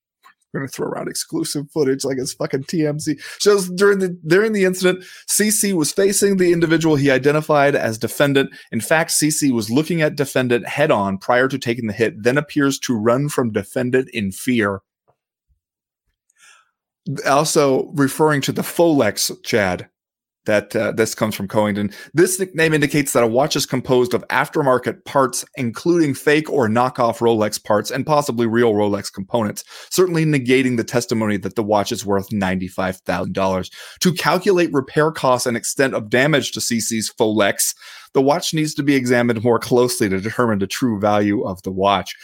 [0.55, 3.21] Gonna throw around exclusive footage like it's fucking TMZ.
[3.39, 8.51] Shows during the during the incident, CC was facing the individual he identified as defendant.
[8.71, 12.37] In fact, CC was looking at defendant head on prior to taking the hit, then
[12.37, 14.81] appears to run from defendant in fear
[17.25, 19.89] also referring to the Folex, Chad,
[20.45, 21.91] that uh, this comes from Covington.
[22.13, 27.19] This nickname indicates that a watch is composed of aftermarket parts, including fake or knockoff
[27.19, 32.05] Rolex parts and possibly real Rolex components, certainly negating the testimony that the watch is
[32.05, 33.71] worth $95,000.
[33.99, 37.75] To calculate repair costs and extent of damage to CC's Folex,
[38.13, 41.71] the watch needs to be examined more closely to determine the true value of the
[41.71, 42.15] watch.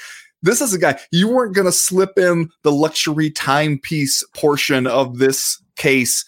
[0.43, 5.19] This is a guy, you weren't going to slip in the luxury timepiece portion of
[5.19, 6.25] this case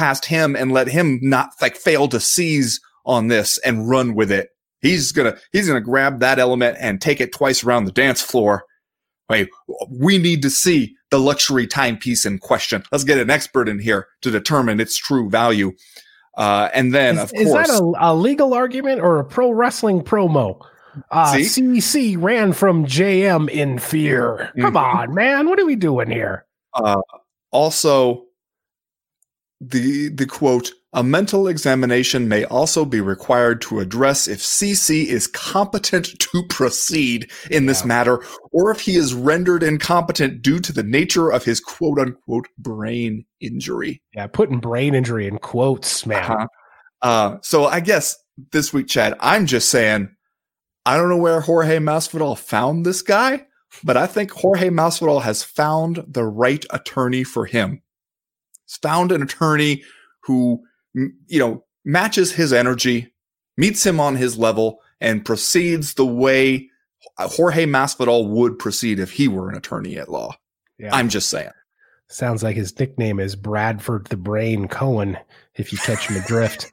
[0.00, 4.32] past him and let him not like fail to seize on this and run with
[4.32, 4.48] it.
[4.80, 8.64] He's gonna he's gonna grab that element and take it twice around the dance floor.
[9.28, 9.50] Wait,
[9.90, 12.82] we need to see the luxury timepiece in question.
[12.90, 15.72] Let's get an expert in here to determine its true value.
[16.38, 19.50] Uh, and then, is, of course, is that a, a, legal argument or a pro
[19.50, 20.64] wrestling promo?
[21.10, 24.50] Uh, CC ran from JM in fear.
[24.58, 24.76] Come mm-hmm.
[24.76, 25.48] on, man.
[25.48, 26.46] What are we doing here?
[26.72, 27.02] Uh,
[27.50, 28.24] also,
[29.60, 35.26] the the quote A mental examination may also be required to address if CC is
[35.26, 37.86] competent to proceed in this Yeah.
[37.86, 38.22] matter
[38.52, 43.24] or if he is rendered incompetent due to the nature of his quote unquote brain
[43.40, 44.02] injury.
[44.14, 46.24] Yeah, putting brain injury in quotes, man.
[46.24, 46.46] Uh-huh.
[47.02, 48.16] Uh, so I guess
[48.52, 50.08] this week, Chad, I'm just saying,
[50.86, 53.46] I don't know where Jorge Masvidal found this guy,
[53.84, 57.82] but I think Jorge Masvidal has found the right attorney for him.
[58.82, 59.82] Found an attorney
[60.22, 60.62] who,
[60.94, 63.12] you know, matches his energy,
[63.56, 66.68] meets him on his level, and proceeds the way
[67.18, 70.34] Jorge Masvidal would proceed if he were an attorney at law.
[70.78, 70.94] Yeah.
[70.94, 71.50] I'm just saying.
[72.08, 75.16] Sounds like his nickname is Bradford the Brain Cohen,
[75.54, 76.70] if you catch him adrift.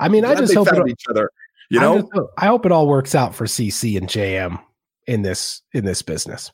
[0.00, 1.30] I mean, I just hope it, each other.
[1.70, 4.58] You I know, just hope- I hope it all works out for CC and JM
[5.06, 6.50] in this in this business.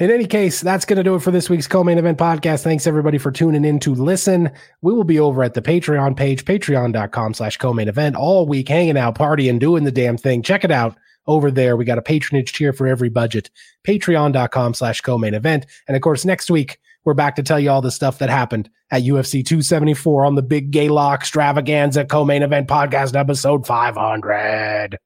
[0.00, 2.62] In any case, that's going to do it for this week's co-main event podcast.
[2.62, 4.50] Thanks everybody for tuning in to listen.
[4.80, 8.96] We will be over at the Patreon page, patreon.com slash co-main event all week, hanging
[8.96, 10.42] out, partying, doing the damn thing.
[10.42, 10.96] Check it out
[11.26, 11.76] over there.
[11.76, 13.50] We got a patronage tier for every budget,
[13.86, 15.66] patreon.com slash co-main event.
[15.86, 18.70] And of course, next week, we're back to tell you all the stuff that happened
[18.90, 24.96] at UFC 274 on the Big Gay Law Extravaganza co-main event podcast episode 500.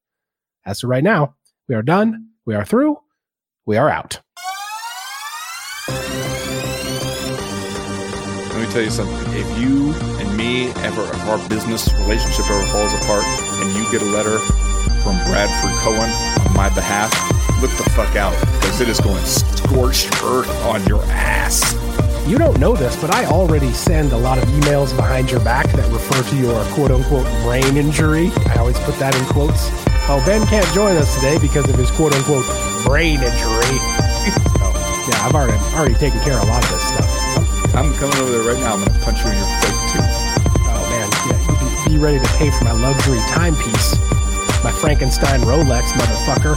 [0.65, 1.35] As for right now,
[1.69, 2.29] we are done.
[2.47, 2.99] We are through.
[3.66, 4.21] We are out.
[8.75, 9.33] Tell you something.
[9.39, 13.25] If you and me ever, if our business relationship ever falls apart
[13.63, 14.41] and you get a letter
[15.07, 17.13] from Bradford Cohen on my behalf,
[17.63, 21.73] look the fuck out because it is going scorched earth on your ass.
[22.27, 25.71] You don't know this, but I already send a lot of emails behind your back
[25.71, 28.33] that refer to your quote unquote brain injury.
[28.49, 29.71] I always put that in quotes.
[30.11, 32.47] Oh, Ben can't join us today because of his quote unquote
[32.85, 33.79] brain injury.
[34.59, 34.67] so,
[35.07, 37.04] yeah, I've already already taken care of a lot of this stuff.
[37.75, 38.75] I'm coming over there right now.
[38.75, 39.99] I'm going to punch you in your face too.
[40.71, 43.99] Oh man, yeah, you be, be ready to pay for my luxury timepiece,
[44.63, 46.55] my Frankenstein Rolex, motherfucker.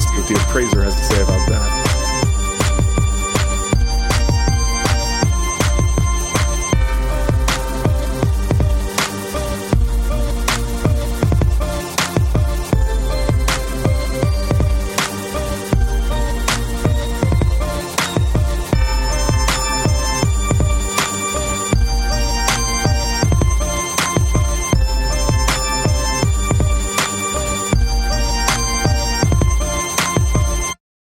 [0.00, 1.79] See what the appraiser has to say about that.